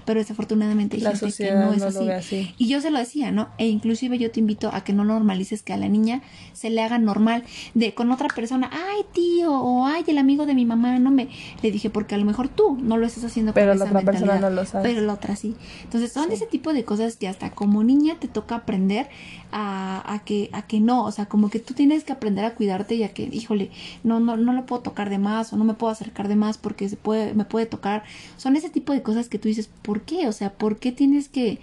[0.05, 2.53] pero desafortunadamente hay gente que no es así.
[2.59, 3.51] Y yo se lo decía, ¿no?
[3.59, 6.83] E inclusive yo te invito a que no normalices que a la niña se le
[6.83, 10.99] haga normal de con otra persona, ay tío, o ay el amigo de mi mamá,
[10.99, 11.29] no me,
[11.63, 14.39] le dije, porque a lo mejor tú no lo estás haciendo pero la otra persona
[14.39, 14.89] no lo sabe.
[14.89, 15.57] Pero la otra sí.
[15.85, 19.09] Entonces son ese tipo de cosas que hasta como niña te toca aprender
[19.53, 22.55] a, a, que, a que no, o sea, como que tú tienes que aprender a
[22.55, 23.71] cuidarte y a que, híjole,
[24.05, 26.59] no, no, no lo puedo tocar de más o no me puedo acercar de más
[26.59, 28.05] porque se puede, me puede tocar.
[28.37, 30.29] Son ese tipo de cosas que tú dices, ¿por qué?
[30.29, 31.61] O sea, ¿por qué tienes que,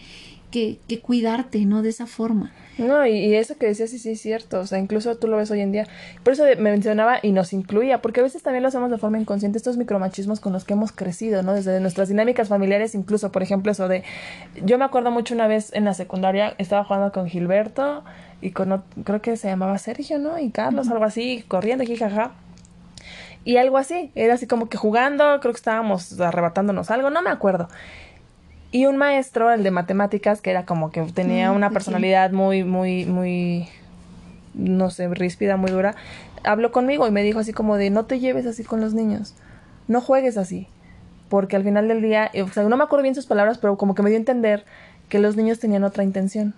[0.52, 1.82] que, que cuidarte, no?
[1.82, 2.52] De esa forma.
[2.78, 5.50] No, y, eso que decías sí, sí es cierto, o sea, incluso tú lo ves
[5.50, 5.88] hoy en día.
[6.24, 9.20] Por eso me mencionaba y nos incluía, porque a veces también lo hacemos de forma
[9.20, 11.54] inconsciente, estos micromachismos con los que hemos crecido, ¿no?
[11.54, 14.04] Desde nuestras dinámicas familiares, incluso, por ejemplo, eso de...
[14.64, 18.04] Yo me acuerdo mucho una vez en la secundaria, estaba jugando con Gilberto
[18.42, 20.38] y con, creo que se llamaba Sergio, ¿no?
[20.38, 22.32] Y Carlos, algo así, corriendo, jaja.
[23.44, 27.30] Y algo así, era así como que jugando, creo que estábamos arrebatándonos algo, no me
[27.30, 27.70] acuerdo.
[28.78, 32.64] Y un maestro, el de matemáticas, que era como que tenía mm, una personalidad muy,
[32.64, 33.68] muy, muy,
[34.54, 35.96] no sé, ríspida, muy dura,
[36.44, 39.34] habló conmigo y me dijo así como de, no te lleves así con los niños,
[39.88, 40.68] no juegues así,
[41.28, 43.96] porque al final del día, o sea, no me acuerdo bien sus palabras, pero como
[43.96, 44.64] que me dio a entender
[45.10, 46.54] que los niños tenían otra intención,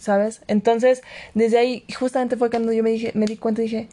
[0.00, 0.42] ¿sabes?
[0.48, 1.02] Entonces,
[1.34, 3.88] desde ahí, justamente fue cuando yo me dije, me di cuenta y dije,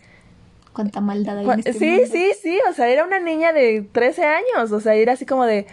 [0.74, 4.26] cuánta maldad hay en este Sí, sí, sí, o sea, era una niña de 13
[4.26, 5.68] años, o sea, era así como de,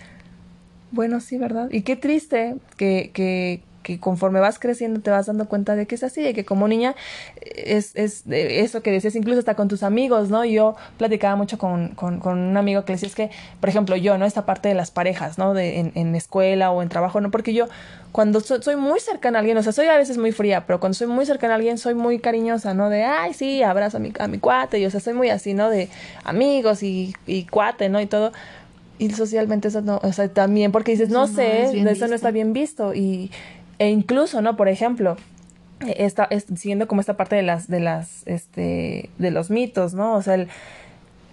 [0.91, 1.69] bueno, sí, ¿verdad?
[1.71, 5.95] Y qué triste que, que, que conforme vas creciendo te vas dando cuenta de que
[5.95, 6.95] es así, de que como niña
[7.41, 10.45] es, es eso que decías incluso hasta con tus amigos, ¿no?
[10.45, 13.97] Yo platicaba mucho con, con, con un amigo que le decía es que, por ejemplo,
[13.97, 14.27] yo, ¿no?
[14.27, 15.55] Esta parte de las parejas, ¿no?
[15.55, 17.31] De, en, en escuela o en trabajo, ¿no?
[17.31, 17.69] Porque yo
[18.13, 20.95] cuando soy muy cercana a alguien, o sea, soy a veces muy fría, pero cuando
[20.95, 22.91] soy muy cercana a alguien soy muy cariñosa, ¿no?
[22.91, 25.55] De, ay, sí, abrazo a mi, a mi cuate, y o sea, soy muy así,
[25.55, 25.71] ¿no?
[25.71, 25.89] De
[26.25, 28.01] amigos y, y cuate, ¿no?
[28.01, 28.33] Y todo
[28.99, 32.53] y socialmente eso no, o sea, también porque dices, no, sé, eso no está bien
[32.53, 33.31] visto y
[33.79, 34.57] e incluso, ¿no?
[34.57, 35.17] Por ejemplo,
[35.81, 40.15] está es, siguiendo como esta parte de las de las este de los mitos, ¿no?
[40.15, 40.49] O sea, el,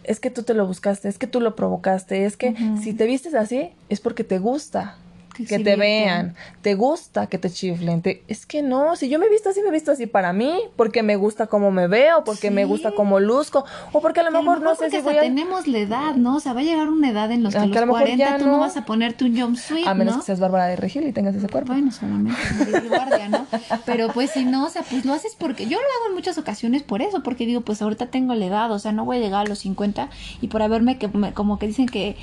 [0.04, 3.06] es que tú te lo buscaste, es que tú lo provocaste, es que si te
[3.06, 4.98] vistes así es porque te gusta
[5.44, 9.30] que, te vean, te gusta que te chiflen, es que no, si yo me he
[9.30, 12.52] visto así, me he visto así para mí, porque me gusta cómo me veo, porque
[12.52, 15.22] me gusta cómo luzco, o porque a lo mejor, no sé si voy a...
[15.22, 16.38] tenemos la edad, ¿no?
[16.38, 18.60] O sea, va a llegar una edad en los que a, los 40 tú no...
[18.60, 21.50] vas a ponerte un jumpsuit, A menos que seas Bárbara de Regil y tengas ese
[21.50, 21.74] cuerpo.
[21.74, 22.40] Bueno, solamente
[22.88, 23.46] guardia, ¿no?
[23.86, 25.66] Pero pues si no, o sea, pues lo haces porque...
[25.66, 28.72] Yo lo hago en muchas ocasiones por eso, porque digo, pues ahorita tengo la edad,
[28.72, 30.10] o sea, no voy a llegar a los 50
[30.42, 32.16] y por haberme, que como que dicen que...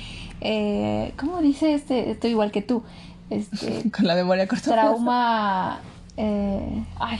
[0.45, 2.11] Eh, ¿Cómo dice este?
[2.11, 2.83] Estoy igual que tú
[3.29, 4.71] este, con la memoria corta.
[4.71, 5.79] Trauma,
[6.17, 7.19] eh, ay,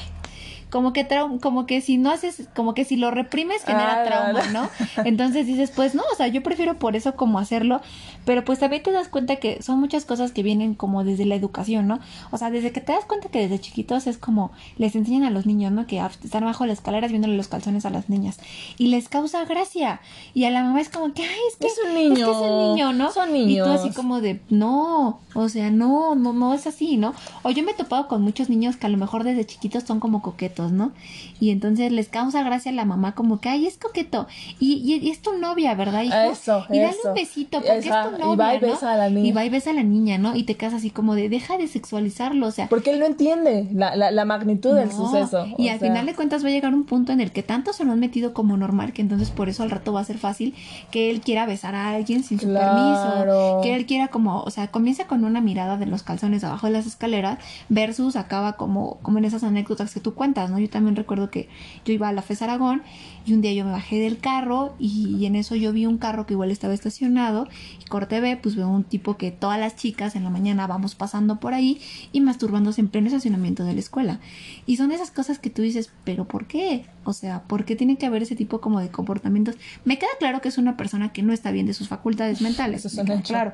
[0.74, 4.04] como que trau- como que si no haces, como que si lo reprimes genera Ah,
[4.04, 4.42] trauma.
[4.52, 4.70] ¿no?
[5.06, 7.80] Entonces dices, pues no, o sea, yo prefiero por eso como hacerlo,
[8.26, 11.36] pero pues también te das cuenta que son muchas cosas que vienen como desde la
[11.36, 12.00] educación, ¿no?
[12.32, 15.30] O sea, desde que te das cuenta que desde chiquitos es como les enseñan a
[15.30, 15.86] los niños, ¿no?
[15.86, 18.40] Que están abajo de las escaleras viéndole los calzones a las niñas
[18.80, 20.02] y les causa gracia
[20.34, 22.14] y a la mamá es como que, ay, es que Es un niño.
[22.14, 23.12] es que es un niño, ¿no?
[23.12, 23.96] Son Y tú así niños.
[23.96, 27.14] como de, no, o sea, no, no, no es así, ¿no?
[27.44, 30.00] O yo me he topado con muchos niños que a lo mejor desde chiquitos son
[30.00, 30.92] como coquetos, ¿no?
[31.40, 34.28] Y entonces les causa gracia a la mamá como que, ay, es coqueto.
[34.60, 36.16] Y, y, y es tu novia, ¿verdad, hijo?
[36.32, 37.10] Eso, y dale eso.
[37.10, 38.68] un besito, porque Esa- es tu y novia, va y ¿no?
[38.68, 39.28] besa a la niña.
[39.28, 40.36] Y va y besa a la niña, ¿no?
[40.36, 43.68] Y te quedas así como de, deja de sexualizarlo, o sea, Porque él no entiende
[43.74, 45.48] la, la, la magnitud del suceso.
[45.58, 47.74] Y al sea, final de cuentas va a llegar un punto en el que tanto
[47.74, 50.18] se lo han metido como normal que entonces por eso al rato va a ser
[50.18, 50.54] fácil
[50.92, 52.76] que él quiera besar a alguien sin su Claro.
[52.76, 56.68] permiso, que él quiera como, o sea, comienza con una mirada de los calzones abajo
[56.68, 60.53] de las escaleras versus acaba como, como en esas anécdotas que tú cuentas, ¿no?
[60.60, 61.50] Yo también recuerdo que
[61.86, 62.84] yo iba a la FES Aragón
[63.26, 65.98] y un día yo me bajé del carro y, y en eso yo vi un
[65.98, 67.48] carro que igual estaba estacionado
[67.82, 70.96] y corte B, pues veo un tipo que todas las chicas en la mañana vamos
[70.96, 74.20] pasando por ahí y masturbándose en pleno estacionamiento de la escuela.
[74.66, 76.86] Y son esas cosas que tú dices, pero ¿por qué?
[77.06, 79.56] O sea, ¿por qué tiene que haber ese tipo como de comportamientos?
[79.86, 82.86] Me queda claro que es una persona que no está bien de sus facultades mentales,
[82.86, 83.54] Eso es me claro.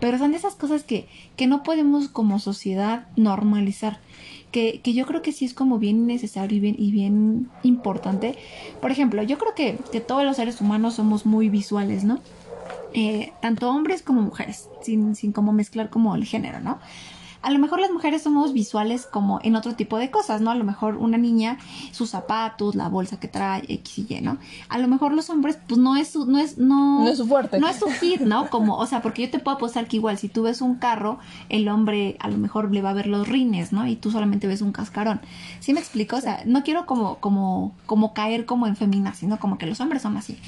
[0.00, 4.00] Pero son de esas cosas que, que no podemos como sociedad normalizar.
[4.52, 8.34] Que, que yo creo que sí es como bien necesario y bien, y bien importante.
[8.80, 12.20] Por ejemplo, yo creo que, que todos los seres humanos somos muy visuales, ¿no?
[12.94, 16.78] Eh, tanto hombres como mujeres, sin, sin como mezclar como el género, ¿no?
[17.40, 20.50] A lo mejor las mujeres somos visuales como en otro tipo de cosas, ¿no?
[20.50, 21.58] A lo mejor una niña,
[21.92, 24.38] sus zapatos, la bolsa que trae, X y Y, ¿no?
[24.68, 27.26] A lo mejor los hombres, pues no es su, no es, no, No es su
[27.26, 27.60] fuerte.
[27.60, 28.50] No es su hit, ¿no?
[28.50, 31.18] Como, o sea, porque yo te puedo apostar que igual si tú ves un carro,
[31.48, 33.86] el hombre a lo mejor le va a ver los rines, ¿no?
[33.86, 35.20] Y tú solamente ves un cascarón.
[35.60, 36.16] ¿Sí me explico?
[36.16, 39.80] O sea, no quiero como, como, como caer como en femina, sino como que los
[39.80, 40.38] hombres son así.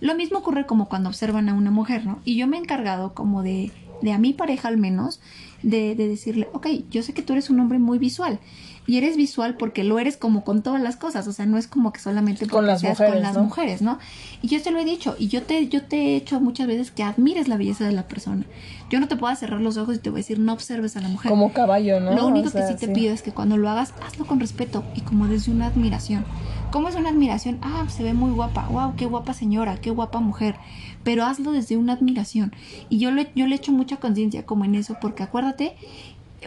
[0.00, 2.18] Lo mismo ocurre como cuando observan a una mujer, ¿no?
[2.24, 5.20] Y yo me he encargado como de, de a mi pareja al menos,
[5.64, 8.38] de, de decirle, ok, yo sé que tú eres un hombre muy visual.
[8.86, 11.66] Y eres visual porque lo eres como con todas las cosas, o sea, no es
[11.66, 13.42] como que solamente Con las seas mujeres, con las ¿no?
[13.44, 13.98] mujeres, ¿no?
[14.42, 16.90] Y yo te lo he dicho, y yo te, yo te he hecho muchas veces
[16.90, 18.44] que admires la belleza de la persona.
[18.90, 21.00] Yo no te puedo cerrar los ojos y te voy a decir, no observes a
[21.00, 21.30] la mujer.
[21.30, 22.14] Como caballo, ¿no?
[22.14, 24.38] Lo único O sea, que sí te pido es que cuando lo hagas, hazlo con
[24.38, 26.26] respeto y como desde una admiración.
[26.70, 27.58] ¿Cómo es una admiración?
[27.62, 28.68] Ah, se ve muy guapa.
[28.68, 30.56] Wow, qué guapa señora, qué guapa mujer.
[31.04, 32.52] Pero hazlo desde una admiración.
[32.88, 35.76] Y yo le, yo le echo mucha conciencia como en eso, porque acuérdate,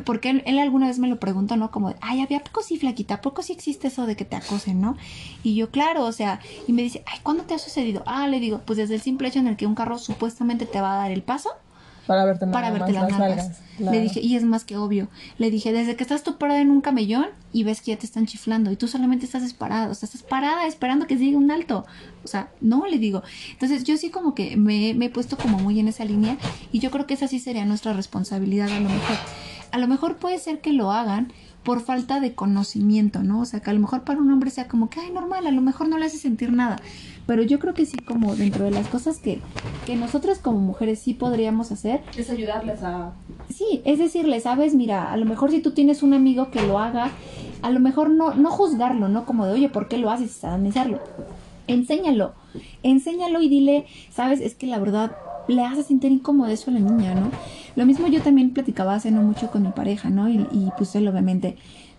[0.04, 1.72] porque él, él alguna vez me lo preguntó, ¿no?
[1.72, 4.82] Como, ay, había poco sí, flaquita, ¿a poco sí existe eso de que te acosen,
[4.82, 4.98] ¿no?
[5.43, 8.04] Y yo, claro, o sea, y me dice, ay, ¿cuándo te ha sucedido?
[8.06, 10.82] Ah, le digo, pues desde el simple hecho en el que un carro supuestamente te
[10.82, 11.50] va a dar el paso
[12.08, 13.38] Para verte nada para verte más las las nalgas.
[13.38, 13.91] nalgas, claro.
[13.91, 15.10] Le dije, y es más que obvio.
[15.38, 18.06] Le dije, desde que estás tú parada en un camellón y ves que ya te
[18.06, 21.52] están chiflando y tú solamente estás parada, o sea, estás parada esperando que llegue un
[21.52, 21.86] alto.
[22.24, 23.24] O sea, no, le digo.
[23.52, 26.38] Entonces yo sí como que me, me he puesto como muy en esa línea
[26.72, 29.17] y yo creo que esa sí sería nuestra responsabilidad a lo mejor.
[29.72, 31.34] A lo mejor puede ser que lo hagan
[31.67, 33.41] por falta de conocimiento, ¿no?
[33.41, 35.52] O sea, que a lo mejor para un hombre sea como que, ay, normal, a
[35.52, 36.78] lo mejor no le hace sentir nada.
[37.27, 39.41] Pero yo creo que sí, como dentro de las cosas que,
[39.85, 43.11] que nosotras como mujeres sí podríamos hacer, Es ayudarles a...
[43.53, 46.79] Sí, es decirle, sabes, mira, a lo mejor si tú tienes un amigo que lo
[46.79, 47.11] haga,
[47.61, 49.25] a lo mejor no, no juzgarlo, ¿no?
[49.25, 50.31] Como de, oye, ¿por qué lo haces?
[50.31, 50.99] Satanizarlo.
[51.67, 52.33] Enséñalo,
[52.81, 55.11] enséñalo y dile, sabes, es que la verdad
[55.49, 57.29] le hace sentir incómodo eso a la niña, ¿no?
[57.75, 60.29] Lo mismo yo también platicaba hace no mucho con mi pareja, ¿no?
[60.29, 61.57] Y, y pues él obviamente,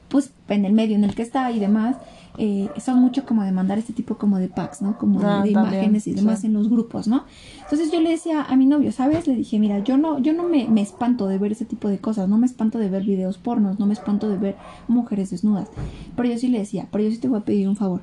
[0.08, 1.96] pues en el medio en el que está y demás,
[2.38, 4.96] eh, son mucho como de mandar este tipo como de packs, ¿no?
[4.96, 6.46] Como de- Ah, de, imágenes y demás sí.
[6.46, 7.24] en los grupos, ¿no?
[7.62, 9.26] Entonces yo le decía a mi novio, ¿sabes?
[9.26, 11.98] Le dije, mira, yo no, yo no me, me espanto de ver ese tipo de
[11.98, 15.68] cosas, no me espanto de ver videos pornos, no me espanto de ver mujeres desnudas.
[16.16, 18.02] Pero yo sí le decía, pero yo sí te voy a pedir un favor.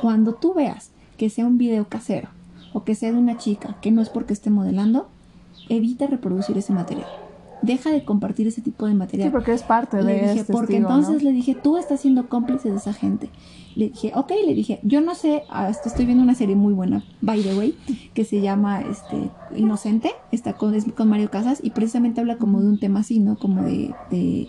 [0.00, 2.28] Cuando tú veas que sea un video casero
[2.72, 5.08] o que sea de una chica que no es porque esté modelando,
[5.68, 7.06] evita reproducir ese material.
[7.62, 9.28] Deja de compartir ese tipo de material.
[9.28, 11.30] Sí, porque es parte de dije, este porque entonces ¿no?
[11.30, 13.28] le dije, tú estás siendo cómplice de esa gente.
[13.76, 17.04] Le dije, ok, le dije, yo no sé, hasta estoy viendo una serie muy buena,
[17.20, 17.76] by the way,
[18.14, 22.60] que se llama este Inocente, está con, es con Mario Casas y precisamente habla como
[22.60, 23.38] de un tema así, ¿no?
[23.38, 24.48] Como de, de,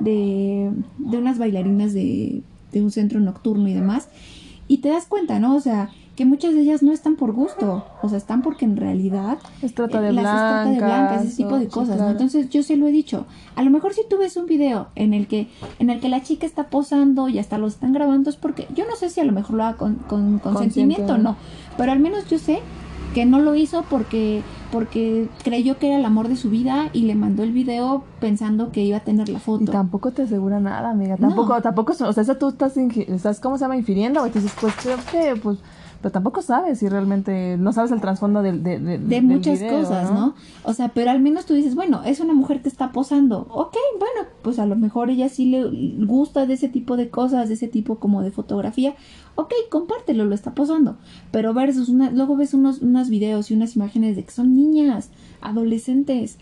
[0.00, 4.08] de, de unas bailarinas de, de un centro nocturno y demás.
[4.66, 5.54] Y te das cuenta, ¿no?
[5.54, 8.76] O sea, que muchas de ellas no están por gusto, o sea, están porque en
[8.76, 11.94] realidad Es trata de las trata de blancas, blancas, ese tipo de sí, cosas, ¿no?
[11.94, 12.10] claro.
[12.10, 13.26] Entonces yo se lo he dicho.
[13.54, 15.46] A lo mejor si tú ves un video en el que
[15.78, 18.84] en el que la chica está posando y hasta lo están grabando es porque yo
[18.90, 21.36] no sé si a lo mejor lo haga con, con consentimiento o no,
[21.76, 22.62] pero al menos yo sé
[23.14, 27.02] que no lo hizo porque porque creyó que era el amor de su vida y
[27.02, 29.62] le mandó el video pensando que iba a tener la foto.
[29.62, 31.16] Y tampoco te asegura nada, amiga.
[31.16, 33.76] Tampoco, tampoco, o sea, eso tú estás, estás, ¿cómo se llama?
[33.76, 35.58] Infiriendo, y dices, pues creo que, pues,
[36.00, 40.34] pero tampoco sabes si realmente, no sabes el trasfondo de, de, de, muchas cosas, ¿no?
[40.62, 43.48] O sea, pero al menos tú dices, bueno, es una mujer que está posando.
[43.50, 47.48] Ok, bueno, pues a lo mejor ella sí le gusta de ese tipo de cosas,
[47.48, 48.94] de ese tipo como de fotografía.
[49.34, 50.98] Ok, compártelo, lo está posando.
[51.32, 55.10] Pero versus, una, luego ves unos, unos videos y unas imágenes de que son niñas,
[55.40, 56.38] adolescentes.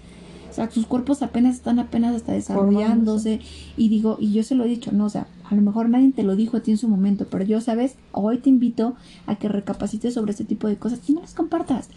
[0.50, 3.40] O sea, sus cuerpos apenas están apenas hasta desarrollándose.
[3.78, 6.12] Y digo, y yo se lo he dicho, no, o sea, a lo mejor nadie
[6.12, 7.96] te lo dijo a ti en su momento, pero yo, ¿sabes?
[8.12, 8.94] Hoy te invito
[9.26, 11.88] a que recapacites sobre este tipo de cosas y no las compartas.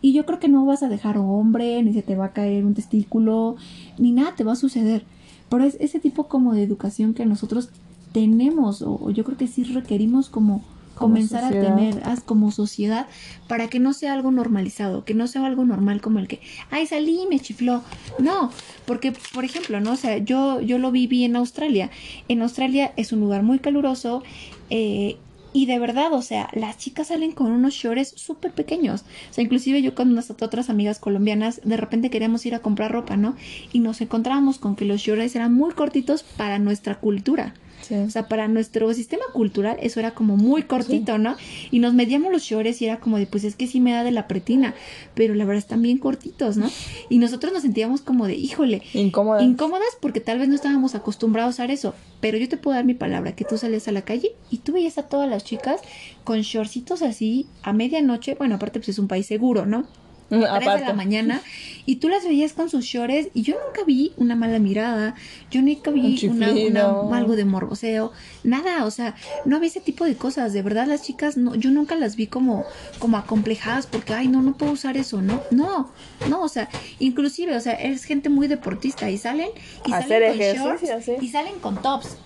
[0.00, 2.64] Y yo creo que no vas a dejar hombre, ni se te va a caer
[2.64, 3.56] un testículo,
[3.98, 5.04] ni nada te va a suceder.
[5.48, 7.70] Pero es ese tipo como de educación que nosotros
[8.12, 10.62] tenemos, o yo creo que sí requerimos como
[10.98, 13.06] comenzar a tener como sociedad
[13.46, 16.86] para que no sea algo normalizado, que no sea algo normal como el que, ay,
[16.86, 17.82] salí y me chifló.
[18.18, 18.50] No,
[18.86, 19.92] porque, por ejemplo, ¿no?
[19.92, 21.90] O sea, yo, yo lo viví en Australia.
[22.28, 24.22] En Australia es un lugar muy caluroso.
[24.70, 25.16] Eh,
[25.52, 29.02] y de verdad, o sea, las chicas salen con unos shorts súper pequeños.
[29.30, 32.92] O sea, inclusive yo con unas otras amigas colombianas, de repente queríamos ir a comprar
[32.92, 33.34] ropa, ¿no?
[33.72, 37.54] Y nos encontrábamos con que los shorts eran muy cortitos para nuestra cultura.
[37.90, 41.36] O sea, para nuestro sistema cultural eso era como muy cortito, ¿no?
[41.70, 44.04] Y nos medíamos los shorts y era como de, pues es que sí me da
[44.04, 44.74] de la pretina,
[45.14, 46.70] pero la verdad están bien cortitos, ¿no?
[47.08, 49.42] Y nosotros nos sentíamos como de, híjole, incómodas.
[49.42, 52.94] Incómodas porque tal vez no estábamos acostumbrados a eso, pero yo te puedo dar mi
[52.94, 55.80] palabra, que tú sales a la calle y tú veías a todas las chicas
[56.24, 59.86] con shortcitos así a medianoche, bueno, aparte pues es un país seguro, ¿no?
[60.30, 61.42] A 3 de la mañana
[61.86, 65.14] y tú las veías con sus shorts y yo nunca vi una mala mirada,
[65.50, 66.84] yo nunca vi una,
[67.16, 68.12] algo de morboseo,
[68.44, 69.14] nada, o sea,
[69.46, 72.26] no había ese tipo de cosas, de verdad las chicas no, yo nunca las vi
[72.26, 72.64] como
[72.98, 75.90] como acomplejadas porque ay, no no puedo usar eso, no, no,
[76.28, 79.48] no, o sea, inclusive, o sea, es gente muy deportista y salen
[79.86, 82.18] y salen con shorts y salen con tops.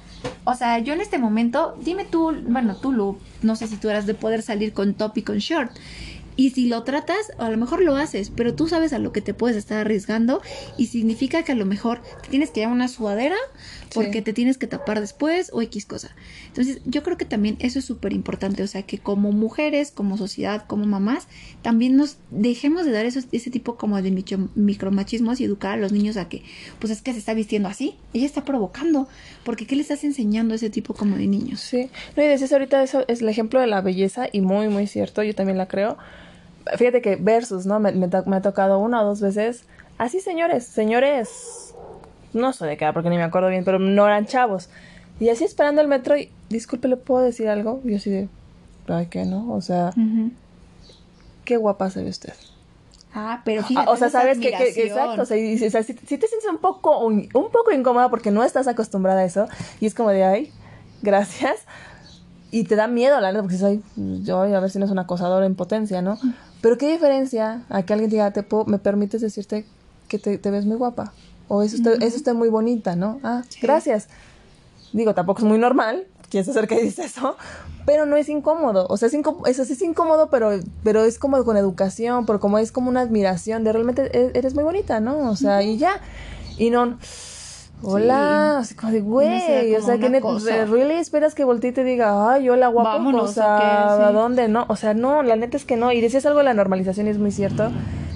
[0.44, 3.88] O sea, yo en este momento, dime tú, bueno, tú, Lu, no sé si tú
[3.90, 5.72] eras de poder salir con top y con short.
[6.36, 9.20] Y si lo tratas, a lo mejor lo haces, pero tú sabes a lo que
[9.20, 10.40] te puedes estar arriesgando
[10.78, 13.36] y significa que a lo mejor te tienes que llevar una sudadera
[13.94, 16.14] porque te tienes que tapar después o X cosa.
[16.48, 20.16] Entonces, yo creo que también eso es súper importante, o sea, que como mujeres, como
[20.16, 21.28] sociedad, como mamás,
[21.60, 24.10] también nos dejemos de dar eso, ese tipo como de
[24.54, 26.42] micromachismos y educar a los niños a que,
[26.78, 29.08] pues es que se está vistiendo así, ella está provocando,
[29.44, 31.60] porque ¿qué le estás enseñando a ese tipo como de niños?
[31.60, 34.86] Sí, no, y decías ahorita eso es el ejemplo de la belleza y muy, muy
[34.86, 35.98] cierto, yo también la creo
[36.76, 37.80] fíjate que versus, ¿no?
[37.80, 39.64] Me, me, ha tocado una o dos veces.
[39.98, 41.74] Así, señores, señores,
[42.32, 44.68] no sé de qué, porque ni me acuerdo bien, pero no eran chavos.
[45.20, 47.80] Y así esperando el metro y, disculpe, ¿le puedo decir algo?
[47.84, 48.28] Y yo así de,
[48.88, 49.52] ay, ¿qué no?
[49.52, 49.92] O sea,
[51.44, 52.34] qué guapa se ve usted.
[53.14, 53.90] Ah, pero fíjate.
[53.90, 55.36] o sea, sabes que, exacto, o sea,
[55.82, 59.48] si, te sientes un poco, un, un, poco incómoda porque no estás acostumbrada a eso,
[59.80, 60.52] y es como de, ay,
[61.02, 61.66] gracias,
[62.52, 64.98] y te da miedo, la neta, porque soy, yo a ver si no es un
[64.98, 66.18] acosador en potencia, ¿no?
[66.60, 69.64] Pero qué diferencia a que alguien diga, te puedo, me permites decirte
[70.06, 71.14] que te, ves muy guapa.
[71.48, 73.20] O eso, está, eso está muy bonita, ¿no?
[73.24, 74.08] Ah, gracias.
[74.92, 76.06] Digo, tampoco es muy normal.
[76.28, 77.36] ¿Quién se acerca y dice eso?
[77.86, 78.86] Pero no es incómodo.
[78.90, 80.50] O sea, es, eso sí es incómodo, pero,
[80.84, 84.54] pero es como con educación, por como es como una admiración de realmente e, eres
[84.54, 85.30] muy bonita, ¿no?
[85.30, 86.00] O sea, y ya.
[86.58, 86.98] Y no
[87.84, 90.08] Hola, así como de, güey, o sea, que
[90.66, 94.48] ¿really esperas que voltee y te diga, ay, hola, guapo, Vámonos, o sea, ¿a dónde?
[94.48, 97.08] No, o sea, no, la neta es que no, y decías algo de la normalización
[97.08, 97.70] y es muy cierto,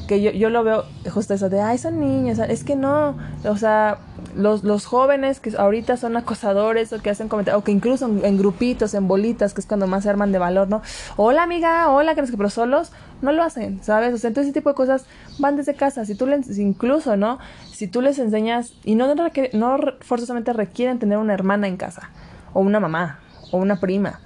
[0.07, 3.57] que yo, yo lo veo justo eso de, ay, son niños, es que no, o
[3.57, 3.99] sea,
[4.37, 8.39] los, los jóvenes que ahorita son acosadores o que hacen comentarios, o que incluso en,
[8.39, 10.83] grupitos, en bolitas, que es cuando más se arman de valor, ¿no?
[11.17, 14.15] Hola amiga, hola, que pero solos no lo hacen, ¿sabes?
[14.15, 15.07] O sea, entonces ese tipo de cosas
[15.39, 16.05] van desde casa.
[16.05, 17.39] Si tú les, incluso, ¿no?
[17.73, 22.11] Si tú les enseñas, y no, no forzosamente requieren tener una hermana en casa,
[22.53, 23.21] o una mamá,
[23.53, 24.21] o una prima,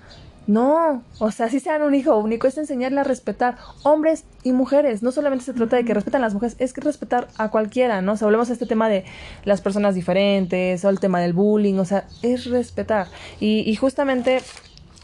[0.50, 5.00] no, o sea, si sean un hijo único, es enseñarle a respetar hombres y mujeres.
[5.00, 8.02] No solamente se trata de que respetan a las mujeres, es que respetar a cualquiera,
[8.02, 8.14] ¿no?
[8.14, 9.04] O sea, volvemos a este tema de
[9.44, 13.06] las personas diferentes, o el tema del bullying, o sea, es respetar.
[13.38, 14.42] Y, justamente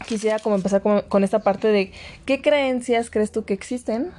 [0.05, 1.93] quisiera como empezar con, con esta parte de
[2.25, 4.11] qué creencias crees tú que existen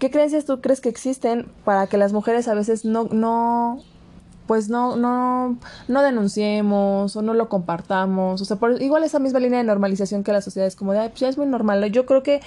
[0.00, 3.82] ¿Qué creencias tú crees que existen para que las mujeres a veces no, no,
[4.50, 8.42] pues no, no, no denunciemos o no lo compartamos.
[8.42, 11.08] O sea, por, igual esa misma línea de normalización que la sociedad es como de,
[11.08, 11.84] pues ya es muy normal.
[11.92, 12.40] Yo creo que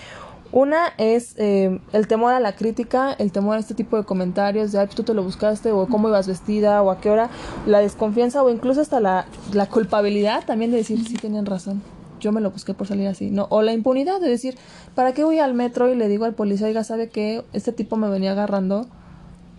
[0.52, 4.74] una es eh, el temor a la crítica, el temor a este tipo de comentarios
[4.74, 7.30] de, ay, pues tú te lo buscaste, o cómo ibas vestida, o a qué hora,
[7.66, 11.82] la desconfianza, o incluso hasta la, la culpabilidad también de decir, sí, tenían razón.
[12.20, 13.48] yo me lo busqué por salir así, ¿no?
[13.50, 14.58] O la impunidad de decir,
[14.94, 17.96] ¿para qué voy al metro y le digo al policía, oiga, sabe que este tipo
[17.96, 18.88] me venía agarrando?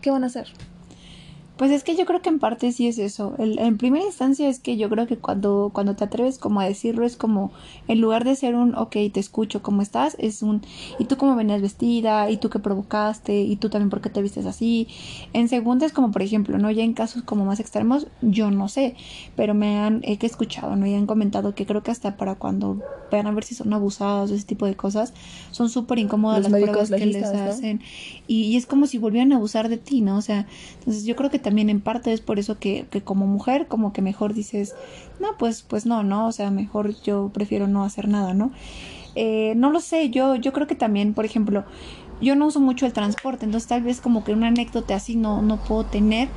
[0.03, 0.49] ¿Qué van a hacer?
[1.57, 3.37] Pues es que yo creo que en parte sí es eso.
[3.39, 6.65] El, en primera instancia es que yo creo que cuando, cuando te atreves como a
[6.65, 7.53] decirlo es como,
[7.87, 10.17] en lugar de ser un, ok, te escucho, ¿cómo estás?
[10.19, 10.63] Es un,
[10.99, 12.29] ¿y tú cómo venías vestida?
[12.29, 13.41] ¿Y tú qué provocaste?
[13.43, 14.89] ¿Y tú también por qué te vistes así?
[15.33, 16.73] En segunda es como, por ejemplo, ¿no?
[16.73, 18.97] Ya en casos como más extremos, yo no sé,
[19.37, 20.87] pero me han, he escuchado, ¿no?
[20.87, 22.83] Y han comentado que creo que hasta para cuando
[23.13, 25.13] vean a ver si son abusados o ese tipo de cosas,
[25.53, 27.81] son súper incómodas las pruebas que les hacen.
[28.27, 30.17] Y, y es como si volvieran a abusar de ti, ¿no?
[30.17, 30.49] O sea,
[30.81, 33.93] entonces yo creo que también en parte es por eso que, que, como mujer como
[33.93, 34.75] que mejor dices,
[35.21, 36.27] no, pues, pues no, ¿no?
[36.27, 38.51] O sea, mejor yo prefiero no hacer nada, ¿no?
[39.15, 41.65] Eh, no lo sé, yo, yo creo que también, por ejemplo,
[42.21, 45.43] yo no uso mucho el transporte, entonces tal vez como que una anécdota así no,
[45.43, 46.29] no puedo tener,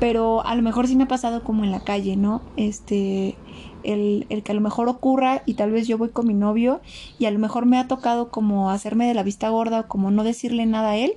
[0.00, 2.40] pero a lo mejor sí me ha pasado como en la calle, ¿no?
[2.56, 3.36] Este,
[3.82, 6.80] el, el, que a lo mejor ocurra y tal vez yo voy con mi novio
[7.18, 10.10] y a lo mejor me ha tocado como hacerme de la vista gorda o como
[10.10, 11.14] no decirle nada a él,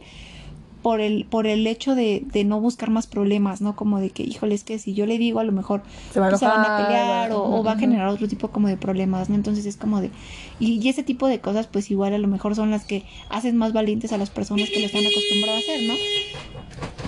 [0.82, 3.76] por el, por el hecho de, de, no buscar más problemas, ¿no?
[3.76, 5.82] Como de que, híjole, es que si yo le digo, a lo mejor
[6.14, 8.50] se, va a, pues, se van a pelear o, o, va a generar otro tipo
[8.50, 9.36] como de problemas, ¿no?
[9.36, 10.12] Entonces es como de...
[10.60, 13.58] Y, y, ese tipo de cosas, pues igual a lo mejor son las que hacen
[13.58, 15.94] más valientes a las personas que lo están acostumbradas a hacer, ¿no?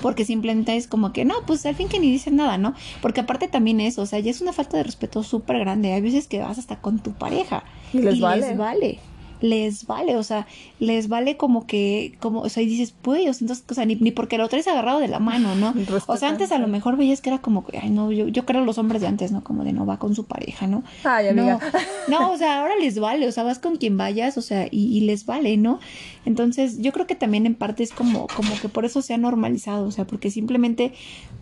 [0.02, 2.74] Porque simplemente es como que, no, pues al fin que ni dicen nada, ¿no?
[3.02, 5.94] Porque aparte también eso, o sea, ya es una falta de respeto súper grande.
[5.94, 7.64] Hay veces que vas hasta con tu pareja.
[7.94, 8.48] Y les y vale.
[8.48, 9.11] Les vale
[9.42, 10.48] les vale, o sea,
[10.80, 14.12] les vale como que, como, o sea, y dices, pues, entonces, o sea, ni, ni
[14.12, 15.74] porque lo traes agarrado de la mano, ¿no?
[16.08, 18.46] O sea, antes a lo mejor veías que era como que, ay, no, yo, yo
[18.46, 19.44] creo los hombres de antes, ¿no?
[19.44, 20.84] Como de no va con su pareja, ¿no?
[21.04, 21.60] Ay, amiga.
[22.08, 24.68] No, no, o sea, ahora les vale, o sea, vas con quien vayas, o sea,
[24.70, 25.80] y, y les vale, ¿no?
[26.26, 29.18] Entonces, yo creo que también en parte es como, como que por eso se ha
[29.18, 30.94] normalizado, o sea, porque simplemente,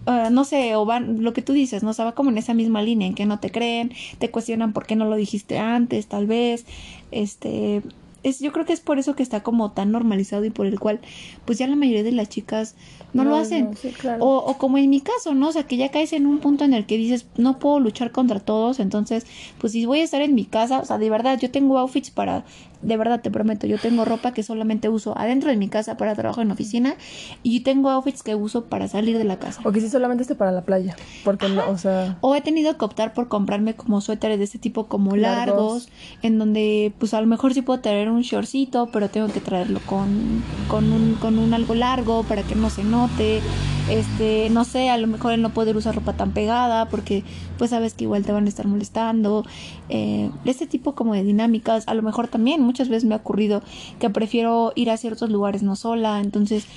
[0.05, 1.91] uh, no sé, o van, lo que tú dices, ¿no?
[1.91, 4.73] O sea, va como en esa misma línea, en que no te creen, te cuestionan
[4.73, 6.65] por qué no lo dijiste antes, tal vez,
[7.11, 7.81] este,
[8.23, 10.79] es, yo creo que es por eso que está como tan normalizado y por el
[10.79, 10.99] cual
[11.45, 12.75] pues ya la mayoría de las chicas
[13.13, 13.71] no, no lo hacen.
[13.71, 14.23] No, sí, claro.
[14.23, 15.47] o, o, como en mi caso, ¿no?
[15.47, 18.11] O sea, que ya caes en un punto en el que dices, no puedo luchar
[18.11, 19.25] contra todos, entonces,
[19.59, 22.11] pues si voy a estar en mi casa, o sea, de verdad, yo tengo outfits
[22.11, 22.45] para,
[22.81, 26.15] de verdad te prometo, yo tengo ropa que solamente uso adentro de mi casa para
[26.15, 26.95] trabajo en oficina
[27.43, 29.61] y tengo outfits que uso para salir de la casa.
[29.63, 31.55] O que sí solamente esté para la playa, porque Ajá.
[31.55, 32.17] no, o sea...
[32.21, 35.89] O he tenido que optar por comprarme como suéteres de este tipo como largos, largos
[36.21, 39.79] en donde pues a lo mejor sí puedo traer un shortcito, pero tengo que traerlo
[39.85, 43.41] con, con, un, con un algo largo para que no se note.
[43.89, 47.23] Este, no sé, a lo mejor el no poder usar ropa tan pegada porque
[47.57, 49.45] pues sabes que igual te van a estar molestando.
[49.89, 53.61] Eh, este tipo como de dinámicas, a lo mejor también muchas veces me ha ocurrido
[53.99, 56.67] que prefiero ir a ciertos lugares no sola, entonces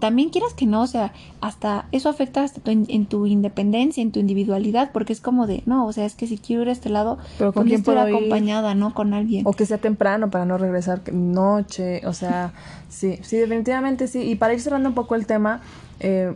[0.00, 4.10] también quieras que no, o sea, hasta eso afecta hasta tu, en tu independencia, en
[4.10, 6.72] tu individualidad, porque es como de, no, o sea, es que si quiero ir a
[6.72, 8.74] este lado, pero con quién acompañada?
[8.74, 8.94] ¿no?
[8.94, 9.46] Con alguien.
[9.46, 12.52] O que sea temprano para no regresar noche, o sea,
[12.88, 14.22] sí, sí, definitivamente sí.
[14.22, 15.60] Y para ir cerrando un poco el tema,
[16.00, 16.34] eh,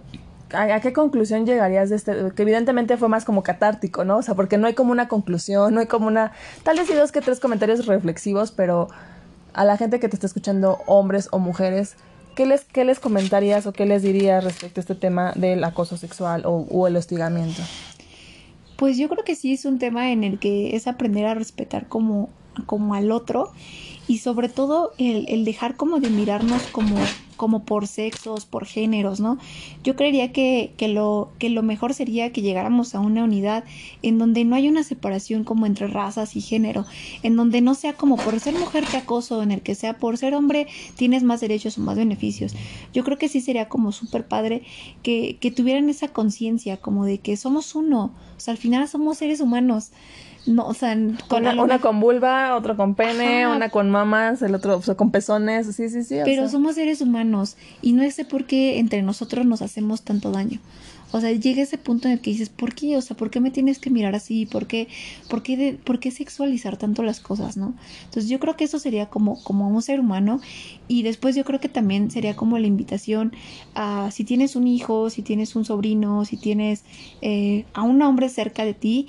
[0.55, 2.13] ¿A, ¿A, qué conclusión llegarías de este?
[2.35, 4.19] Que evidentemente fue más como catártico, ¿no?
[4.19, 6.33] O sea, porque no hay como una conclusión, no hay como una...
[6.63, 8.89] Tal vez sí dos que tres comentarios reflexivos, pero
[9.53, 11.97] a la gente que te está escuchando, hombres o mujeres,
[12.35, 15.97] ¿qué les, qué les comentarías o qué les dirías respecto a este tema del acoso
[15.97, 17.63] sexual o el hostigamiento?
[18.77, 21.87] Pues yo creo que sí es un tema en el que es aprender a respetar
[21.87, 22.29] como,
[22.67, 23.53] como al otro
[24.07, 26.97] y sobre todo el, el dejar como de mirarnos como
[27.37, 29.39] como por sexos, por géneros, ¿no?
[29.83, 33.65] Yo creería que, que, lo, que lo mejor sería que llegáramos a una unidad
[34.03, 36.87] en donde no hay una separación como entre razas y género,
[37.23, 40.17] en donde no sea como por ser mujer te acoso, en el que sea por
[40.17, 42.55] ser hombre tienes más derechos o más beneficios.
[42.93, 44.63] Yo creo que sí sería como súper padre
[45.03, 49.19] que, que tuvieran esa conciencia como de que somos uno, o sea, al final somos
[49.19, 49.91] seres humanos
[50.47, 50.97] no, o sea,
[51.29, 53.57] con una, una, con vulva, otro con pene, Ajá.
[53.57, 56.17] una con mamas, el otro o sea, con pezones, sí, sí, sí.
[56.25, 56.51] Pero sea.
[56.51, 60.61] somos seres humanos y no sé por qué entre nosotros nos hacemos tanto daño.
[61.15, 62.97] O sea, llega ese punto en el que dices, ¿por qué?
[62.97, 64.47] O sea, ¿por qué me tienes que mirar así?
[64.47, 64.89] ¿Por qué,
[65.31, 67.75] por qué, de, por qué sexualizar tanto las cosas, no?
[68.07, 70.41] Entonces yo creo que eso sería como, como un ser humano
[70.89, 73.33] y después yo creo que también sería como la invitación
[73.77, 76.83] a si tienes un hijo, si tienes un sobrino, si tienes
[77.23, 79.07] eh, a un hombre cerca de ti,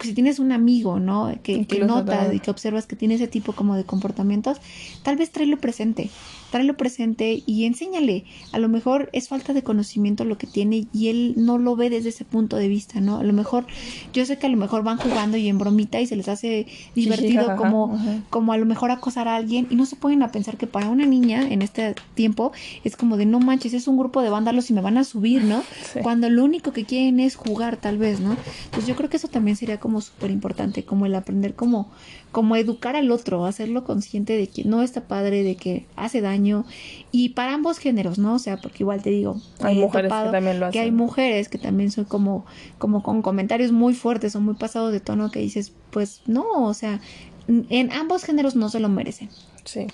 [0.00, 1.32] si tienes un amigo, ¿no?
[1.42, 4.58] Que, que nota y que observas que tiene ese tipo como de comportamientos,
[5.02, 6.10] tal vez tráelo presente,
[6.50, 8.24] tráelo presente y enséñale.
[8.52, 11.90] A lo mejor es falta de conocimiento lo que tiene y él no lo ve
[11.90, 13.18] desde ese punto de vista, ¿no?
[13.18, 13.66] A lo mejor,
[14.12, 16.66] yo sé que a lo mejor van jugando y en bromita y se les hace
[16.94, 18.20] divertido sí, sí, como, ajá.
[18.30, 20.88] como a lo mejor acosar a alguien y no se ponen a pensar que para
[20.88, 22.52] una niña en este tiempo
[22.84, 25.44] es como de no manches, es un grupo de vándalos y me van a subir,
[25.44, 25.62] ¿no?
[25.92, 26.00] Sí.
[26.02, 28.36] Cuando lo único que quieren es jugar tal vez, ¿no?
[28.64, 31.90] Entonces yo creo que eso también sería como súper importante, como el aprender como,
[32.34, 36.64] como educar al otro, hacerlo consciente de que no está padre, de que hace daño,
[37.12, 38.34] y para ambos géneros, ¿no?
[38.34, 40.72] O sea, porque igual te digo, hay mujeres que también lo hacen.
[40.72, 42.44] Que hay mujeres que también son como,
[42.78, 46.74] como con comentarios muy fuertes o muy pasados de tono que dices, pues no, o
[46.74, 47.00] sea,
[47.46, 49.30] en ambos géneros no se lo merecen.
[49.64, 49.86] Sí.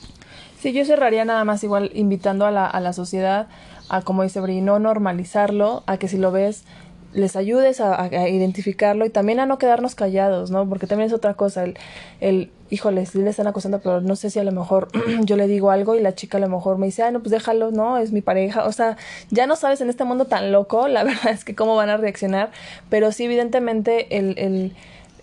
[0.59, 3.49] Sí, yo cerraría nada más igual invitando a la, a la sociedad
[3.91, 6.65] a, como dice Bri, no normalizarlo, a que si lo ves
[7.13, 10.69] les ayudes a, identificarlo y también a no quedarnos callados, ¿no?
[10.69, 11.77] Porque también es otra cosa, el,
[12.21, 14.89] el híjole, sí le están acosando, pero no sé si a lo mejor
[15.25, 17.33] yo le digo algo y la chica a lo mejor me dice, ay, no, pues
[17.33, 18.97] déjalo, no, es mi pareja, o sea,
[19.31, 21.97] ya no sabes en este mundo tan loco, la verdad es que cómo van a
[21.97, 22.51] reaccionar,
[22.89, 24.73] pero sí, evidentemente, el, el,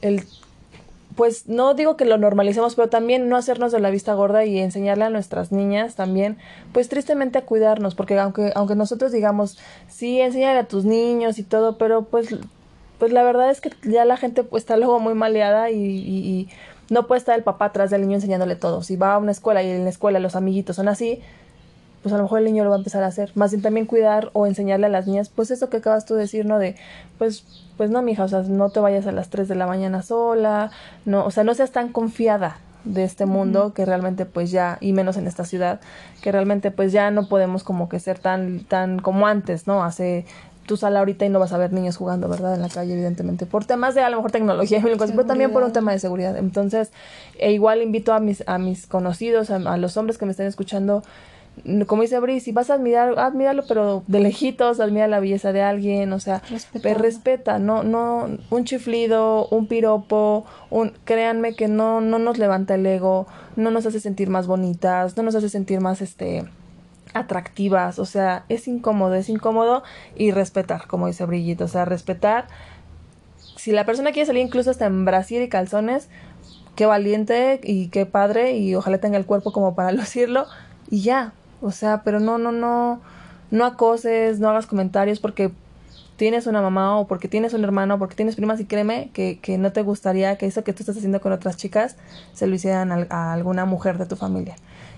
[0.02, 0.24] el
[1.18, 4.60] pues no digo que lo normalicemos, pero también no hacernos de la vista gorda y
[4.60, 6.38] enseñarle a nuestras niñas también,
[6.74, 9.58] pues tristemente a cuidarnos, porque aunque, aunque nosotros digamos,
[9.90, 12.36] sí, enséñale a tus niños y todo, pero pues,
[13.00, 16.50] pues la verdad es que ya la gente pues, está luego muy maleada y, y
[16.92, 18.84] no puede estar el papá atrás del niño enseñándole todo.
[18.84, 21.22] Si va a una escuela y en la escuela los amiguitos son así,
[22.02, 23.32] pues a lo mejor el niño lo va a empezar a hacer.
[23.36, 26.22] Más bien también cuidar o enseñarle a las niñas, pues eso que acabas tú de
[26.22, 26.60] decir, ¿no?
[26.60, 26.76] De,
[27.18, 27.44] pues,
[27.78, 30.72] pues no, mija, o sea, no te vayas a las 3 de la mañana sola,
[31.06, 34.94] no, o sea, no seas tan confiada de este mundo que realmente pues ya y
[34.94, 35.82] menos en esta ciudad
[36.22, 40.26] que realmente pues ya no podemos como que ser tan tan como antes no hace
[40.68, 42.54] tú sal ahorita y no vas a ver niños jugando, ¿verdad?
[42.54, 45.64] En la calle, evidentemente, por temas de a lo mejor tecnología cosas, pero también por
[45.64, 46.38] un tema de seguridad.
[46.38, 46.92] Entonces,
[47.40, 50.46] e igual invito a mis, a mis conocidos, a, a los hombres que me estén
[50.46, 51.04] escuchando,
[51.86, 55.62] como dice Bri, si vas a admirar, admíralo, pero de lejitos, admira la belleza de
[55.62, 56.42] alguien, o sea,
[56.84, 62.86] respeta, no, no, un chiflido, un piropo, un, créanme que no, no nos levanta el
[62.86, 66.46] ego, no nos hace sentir más bonitas, no nos hace sentir más, este,
[67.14, 69.84] atractivas, o sea, es incómodo, es incómodo
[70.16, 72.48] y respetar, como dice Brillito, o sea, respetar.
[73.56, 76.10] Si la persona quiere salir incluso hasta en brasil y calzones,
[76.76, 80.46] qué valiente y qué padre y ojalá tenga el cuerpo como para lucirlo
[80.90, 83.02] y ya, o sea, pero no, no, no,
[83.52, 85.52] no acoses, no hagas comentarios porque
[86.18, 89.40] tienes una mamá o porque tienes un hermano o porque tienes primas y créeme que,
[89.42, 91.96] que no te gustaría que eso que tú estás haciendo con otras chicas
[92.34, 94.56] se lo hicieran a alguna mujer de tu familia.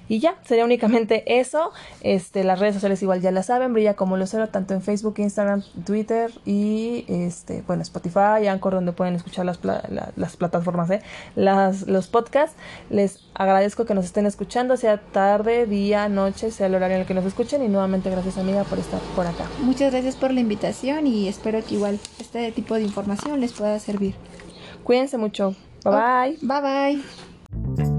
[0.09, 1.71] Y ya, sería únicamente eso.
[2.01, 5.63] Este, las redes sociales igual ya la saben, brilla como Lucero, tanto en Facebook, Instagram,
[5.85, 11.01] Twitter y este, bueno, Spotify, Anchor, donde pueden escuchar las, las plataformas, ¿eh?
[11.35, 12.57] las, los podcasts.
[12.89, 17.07] Les agradezco que nos estén escuchando, sea tarde, día, noche, sea el horario en el
[17.07, 17.63] que nos escuchen.
[17.63, 19.45] Y nuevamente gracias amiga por estar por acá.
[19.59, 23.77] Muchas gracias por la invitación y espero que igual este tipo de información les pueda
[23.79, 24.15] servir.
[24.83, 25.55] Cuídense mucho.
[25.83, 26.37] Bye bye.
[26.41, 27.03] Bye
[27.77, 27.98] bye.